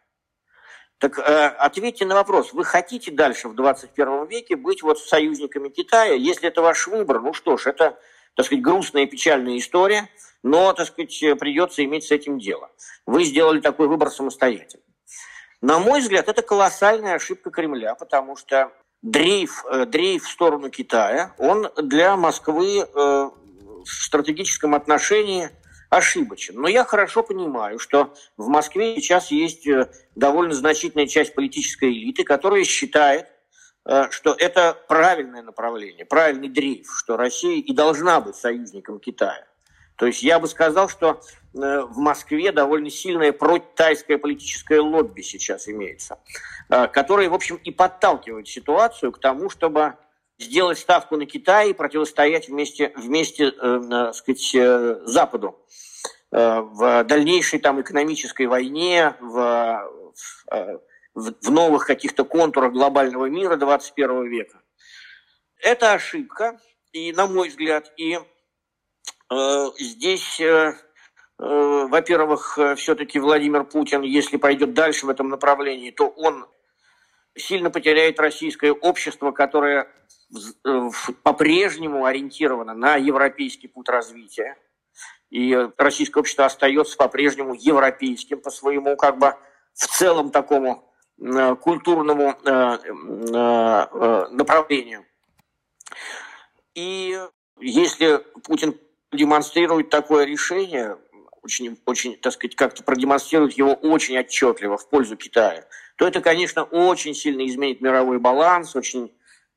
Так 0.99 1.17
э, 1.17 1.21
ответьте 1.57 2.05
на 2.05 2.13
вопрос, 2.13 2.53
вы 2.53 2.65
хотите 2.65 3.11
дальше 3.11 3.47
в 3.47 3.55
21 3.55 4.27
веке 4.27 4.55
быть 4.55 4.83
вот 4.83 4.99
союзниками 4.99 5.69
Китая? 5.69 6.13
Если 6.13 6.47
это 6.47 6.61
ваш 6.61 6.87
выбор, 6.87 7.21
ну 7.21 7.33
что 7.33 7.57
ж, 7.57 7.67
это, 7.67 7.97
так 8.35 8.45
сказать, 8.45 8.63
грустная 8.63 9.03
и 9.03 9.07
печальная 9.07 9.57
история, 9.57 10.09
но, 10.43 10.73
так 10.73 10.87
сказать, 10.87 11.39
придется 11.39 11.83
иметь 11.85 12.03
с 12.03 12.11
этим 12.11 12.37
дело. 12.37 12.69
Вы 13.05 13.23
сделали 13.23 13.61
такой 13.61 13.87
выбор 13.87 14.11
самостоятельно. 14.11 14.83
На 15.61 15.79
мой 15.79 16.01
взгляд, 16.01 16.27
это 16.27 16.41
колоссальная 16.41 17.15
ошибка 17.15 17.49
Кремля, 17.49 17.95
потому 17.95 18.35
что 18.35 18.71
дрейф, 19.01 19.65
э, 19.71 19.85
дрейф 19.85 20.23
в 20.23 20.29
сторону 20.29 20.69
Китая, 20.69 21.33
он 21.37 21.69
для 21.77 22.17
Москвы 22.17 22.79
э, 22.79 22.85
в 22.93 23.87
стратегическом 23.87 24.75
отношении– 24.75 25.49
ошибочен. 25.89 26.55
Но 26.61 26.67
я 26.67 26.83
хорошо 26.83 27.23
понимаю, 27.23 27.79
что 27.79 28.13
в 28.37 28.47
Москве 28.47 28.95
сейчас 28.97 29.31
есть 29.31 29.67
э, 29.67 29.89
довольно 30.15 30.53
значительная 30.53 31.07
часть 31.07 31.33
политической 31.33 31.91
элиты, 31.91 32.23
которая 32.23 32.63
считает, 32.63 33.27
что 34.11 34.35
это 34.37 34.77
правильное 34.87 35.41
направление, 35.41 36.05
правильный 36.05 36.49
дрейф, 36.49 36.85
что 36.95 37.17
Россия 37.17 37.59
и 37.59 37.73
должна 37.73 38.21
быть 38.21 38.35
союзником 38.35 38.99
Китая. 38.99 39.48
То 39.99 40.07
есть 40.07 40.23
я 40.23 40.39
бы 40.39 40.47
сказал, 40.47 40.89
что 40.89 41.21
э, 41.53 41.81
в 41.81 41.97
Москве 41.97 42.51
довольно 42.51 42.89
сильное 42.89 43.31
протайское 43.31 44.17
политическое 44.17 44.79
лобби 44.79 45.21
сейчас 45.21 45.67
имеется, 45.67 46.17
которое, 46.69 47.29
в 47.29 47.33
общем, 47.33 47.57
и 47.57 47.69
подталкивает 47.71 48.47
ситуацию 48.47 49.11
к 49.11 49.19
тому, 49.19 49.49
чтобы 49.49 49.95
сделать 50.39 50.79
ставку 50.79 51.17
на 51.17 51.25
Китай 51.25 51.71
и 51.71 51.73
противостоять 51.73 52.47
вместе, 52.47 52.93
вместе 52.95 53.51
э, 53.51 54.11
сказать, 54.13 54.55
э, 54.55 55.01
Западу 55.05 55.59
э, 56.31 56.59
в 56.61 57.03
дальнейшей 57.03 57.59
там 57.59 57.81
экономической 57.81 58.47
войне, 58.47 59.15
в, 59.19 59.83
в, 61.13 61.33
в 61.41 61.51
новых 61.51 61.85
каких-то 61.85 62.23
контурах 62.23 62.71
глобального 62.71 63.25
мира 63.25 63.57
21 63.57 64.27
века. 64.27 64.61
Это 65.61 65.91
ошибка, 65.91 66.57
и 66.93 67.11
на 67.11 67.27
мой 67.27 67.49
взгляд, 67.49 67.91
и 67.97 68.13
э, 68.13 68.19
здесь, 69.77 70.39
э, 70.39 70.73
э, 70.73 70.73
во-первых, 71.39 72.57
все-таки 72.77 73.19
Владимир 73.19 73.63
Путин, 73.63 74.01
если 74.01 74.37
пойдет 74.37 74.73
дальше 74.73 75.05
в 75.05 75.09
этом 75.09 75.29
направлении, 75.29 75.91
то 75.91 76.07
он 76.07 76.47
сильно 77.35 77.69
потеряет 77.69 78.19
российское 78.19 78.71
общество, 78.71 79.31
которое 79.31 79.87
Э, 80.65 80.89
по-прежнему 81.23 82.05
ориентирована 82.05 82.75
на 82.75 82.95
европейский 82.95 83.67
путь 83.67 83.89
развития. 83.89 84.57
И 85.31 85.55
российское 85.77 86.19
общество 86.19 86.45
остается 86.45 86.97
по-прежнему 86.97 87.55
европейским 87.55 88.39
по 88.39 88.51
своему 88.51 88.95
как 88.95 89.17
бы 89.17 89.35
в 89.73 89.87
целом 89.87 90.29
такому 90.29 90.93
э, 91.19 91.55
культурному 91.55 92.35
э, 92.43 92.77
направлению. 94.31 95.05
И 96.75 97.19
если 97.59 98.23
Путин 98.43 98.79
демонстрирует 99.11 99.89
такое 99.89 100.25
решение, 100.25 100.97
очень, 101.41 101.77
очень, 101.85 102.15
так 102.17 102.33
сказать, 102.33 102.55
как-то 102.55 102.83
продемонстрирует 102.83 103.53
его 103.53 103.73
очень 103.73 104.17
отчетливо 104.17 104.77
в 104.77 104.89
пользу 104.89 105.15
Китая, 105.17 105.65
то 105.97 106.07
это, 106.07 106.21
конечно, 106.21 106.63
очень 106.63 107.13
сильно 107.13 107.45
изменит 107.47 107.81
мировой 107.81 108.19
баланс, 108.19 108.75
очень 108.75 109.11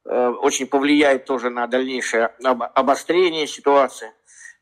Э, 0.04 0.28
очень 0.28 0.66
повлияет 0.66 1.26
тоже 1.26 1.50
на 1.50 1.66
дальнейшее 1.66 2.26
обострение 2.26 3.46
ситуации. 3.46 4.12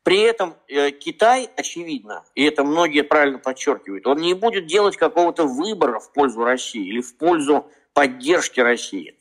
При 0.02 0.20
этом 0.20 0.54
э, 0.68 0.90
Китай, 0.90 1.48
очевидно, 1.56 2.24
и 2.34 2.44
это 2.44 2.62
многие 2.62 3.02
правильно 3.02 3.38
подчеркивают, 3.38 4.06
он 4.06 4.18
не 4.18 4.34
будет 4.34 4.66
делать 4.66 4.96
какого-то 4.96 5.46
выбора 5.46 5.98
в 5.98 6.12
пользу 6.12 6.44
России 6.44 6.86
или 6.86 7.00
в 7.00 7.16
пользу 7.16 7.70
поддержки 7.94 8.60
России. 8.60 9.16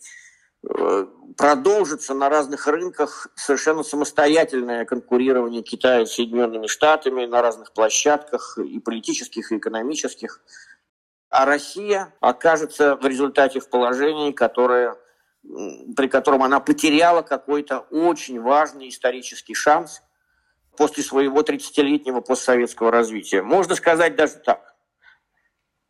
Э, 0.68 1.06
продолжится 1.38 2.14
на 2.14 2.30
разных 2.30 2.68
рынках 2.68 3.28
совершенно 3.36 3.84
самостоятельное 3.84 4.86
конкурирование 4.86 5.62
Китая 5.62 6.06
с 6.06 6.14
Соединенными 6.14 6.68
Штатами 6.68 7.26
на 7.26 7.42
разных 7.42 7.72
площадках 7.72 8.58
и 8.58 8.80
политических, 8.80 9.52
и 9.52 9.58
экономических. 9.58 10.42
А 11.30 11.46
Россия 11.46 12.14
окажется 12.20 12.96
в 12.96 13.06
результате 13.06 13.60
в 13.60 13.70
положении, 13.70 14.32
которое 14.32 14.98
при 15.96 16.08
котором 16.08 16.44
она 16.44 16.60
потеряла 16.60 17.22
какой-то 17.22 17.80
очень 17.92 18.42
важный 18.42 18.90
исторический 18.90 19.54
шанс 19.54 20.02
после 20.76 21.02
своего 21.02 21.42
30-летнего 21.42 22.22
постсоветского 22.22 22.92
развития. 22.92 23.42
Можно 23.42 23.76
сказать 23.76 24.16
даже 24.16 24.36
так, 24.46 24.69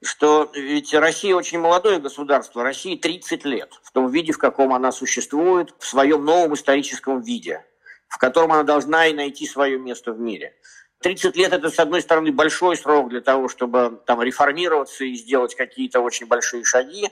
что 0.02 0.50
ведь 0.54 0.94
Россия 0.94 1.36
очень 1.36 1.60
молодое 1.60 2.00
государство, 2.00 2.64
России 2.64 2.96
30 2.96 3.46
лет 3.46 3.74
в 3.84 3.92
том 3.92 4.10
виде, 4.10 4.32
в 4.32 4.38
каком 4.38 4.74
она 4.74 4.92
существует, 4.92 5.74
в 5.78 5.86
своем 5.86 6.24
новом 6.24 6.54
историческом 6.54 7.22
виде, 7.22 7.66
в 8.08 8.18
котором 8.18 8.54
она 8.54 8.64
должна 8.64 9.08
и 9.08 9.14
найти 9.14 9.46
свое 9.46 9.78
место 9.78 10.14
в 10.14 10.20
мире. 10.20 10.56
30 11.02 11.36
лет 11.38 11.54
это, 11.54 11.70
с 11.70 11.80
одной 11.80 12.02
стороны, 12.02 12.32
большой 12.32 12.76
срок 12.76 13.10
для 13.10 13.22
того, 13.22 13.48
чтобы 13.48 14.02
там 14.06 14.22
реформироваться 14.22 15.06
и 15.06 15.16
сделать 15.16 15.56
какие-то 15.56 16.02
очень 16.02 16.28
большие 16.28 16.64
шаги 16.64 17.10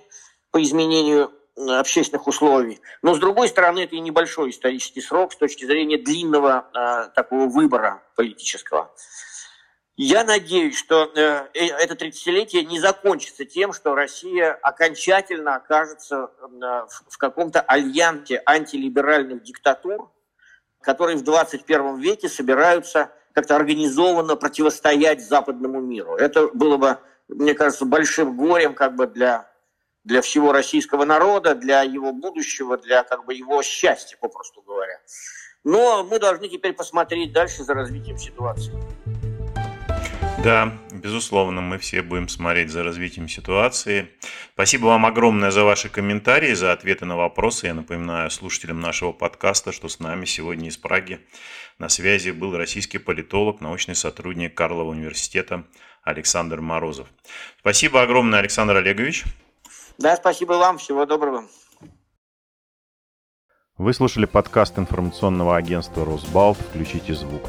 по 0.52 0.62
изменению 0.62 1.32
общественных 1.56 2.28
условий. 2.28 2.80
Но, 3.02 3.16
с 3.16 3.20
другой 3.20 3.48
стороны, 3.48 3.80
это 3.80 3.96
и 3.96 4.00
небольшой 4.00 4.52
исторический 4.52 5.02
срок 5.02 5.34
с 5.34 5.38
точки 5.38 5.66
зрения 5.66 5.98
длинного 5.98 6.68
э, 6.74 7.10
такого 7.16 7.48
выбора 7.48 8.04
политического. 8.16 8.94
Я 9.98 10.24
надеюсь, 10.24 10.78
что 10.78 11.12
э, 11.16 11.48
э 11.56 11.66
это 11.70 11.96
30-летие 11.96 12.64
не 12.66 12.80
закончится 12.80 13.46
тем, 13.46 13.74
что 13.74 13.96
Россия 13.96 14.54
окончательно 14.54 15.56
окажется 15.56 16.30
э, 16.40 16.46
в, 16.48 17.04
в 17.10 17.18
каком-то 17.18 17.62
альянсе 17.62 18.44
антилиберальных 18.46 19.42
диктатур, 19.42 20.12
которые 20.82 21.18
в 21.18 21.24
21 21.24 21.98
веке 21.98 22.30
собираются 22.30 23.10
как-то 23.34 23.56
организованно 23.56 24.36
противостоять 24.36 25.28
западному 25.28 25.82
миру. 25.82 26.16
Это 26.16 26.48
было 26.50 26.78
бы, 26.78 27.00
мне 27.28 27.56
кажется, 27.56 27.86
большим 27.86 28.38
горем 28.38 28.76
как 28.76 28.96
бы 28.96 29.08
для 29.08 29.52
для 30.04 30.22
всего 30.22 30.54
российского 30.54 31.04
народа, 31.04 31.54
для 31.54 31.82
его 31.82 32.14
будущего, 32.14 32.78
для 32.78 33.04
как 33.04 33.26
бы 33.26 33.34
его 33.34 33.62
счастья, 33.62 34.16
попросту 34.22 34.62
говоря. 34.62 35.02
Но 35.66 36.06
мы 36.06 36.20
должны 36.20 36.48
теперь 36.48 36.72
посмотреть 36.74 37.34
дальше 37.34 37.64
за 37.64 37.74
развитием 37.74 38.18
ситуации. 38.18 38.72
Да, 40.48 40.72
безусловно, 40.94 41.60
мы 41.60 41.78
все 41.78 42.02
будем 42.02 42.30
смотреть 42.30 42.70
за 42.70 42.82
развитием 42.82 43.28
ситуации. 43.28 44.10
Спасибо 44.54 44.86
вам 44.86 45.06
огромное 45.06 45.52
за 45.52 45.66
ваши 45.66 45.90
комментарии, 45.90 46.54
за 46.54 46.72
ответы 46.72 47.04
на 47.04 47.18
вопросы. 47.18 47.68
Я 47.68 47.74
напоминаю 47.74 48.32
слушателям 48.32 48.80
нашего 48.80 49.12
подкаста, 49.12 49.74
что 49.74 49.90
с 49.90 50.00
нами 50.00 50.24
сегодня 50.24 50.70
из 50.70 50.78
Праги 50.78 51.20
на 51.80 51.90
связи 51.90 52.30
был 52.30 52.56
российский 52.56 52.98
политолог, 52.98 53.60
научный 53.60 53.94
сотрудник 53.94 54.56
Карлова 54.56 54.92
университета 54.92 55.66
Александр 56.02 56.62
Морозов. 56.62 57.10
Спасибо 57.60 58.02
огромное, 58.02 58.40
Александр 58.40 58.78
Олегович. 58.78 59.26
Да, 59.98 60.16
спасибо 60.16 60.54
вам. 60.54 60.78
Всего 60.78 61.06
доброго. 61.06 61.44
Вы 63.78 63.94
слушали 63.94 64.24
подкаст 64.24 64.80
информационного 64.80 65.58
агентства 65.58 66.06
«Росбалт. 66.06 66.58
Включите 66.58 67.16
звук». 67.16 67.42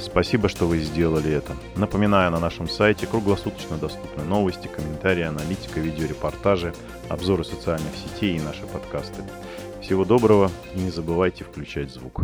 Спасибо, 0.00 0.48
что 0.48 0.66
вы 0.66 0.78
сделали 0.78 1.32
это. 1.32 1.56
Напоминаю, 1.76 2.30
на 2.30 2.40
нашем 2.40 2.68
сайте 2.68 3.06
круглосуточно 3.06 3.76
доступны 3.76 4.24
новости, 4.24 4.68
комментарии, 4.68 5.24
аналитика, 5.24 5.80
видеорепортажи, 5.80 6.72
обзоры 7.08 7.44
социальных 7.44 7.92
сетей 7.96 8.36
и 8.36 8.40
наши 8.40 8.62
подкасты. 8.66 9.22
Всего 9.82 10.04
доброго 10.04 10.50
и 10.74 10.78
не 10.78 10.90
забывайте 10.90 11.44
включать 11.44 11.90
звук. 11.90 12.22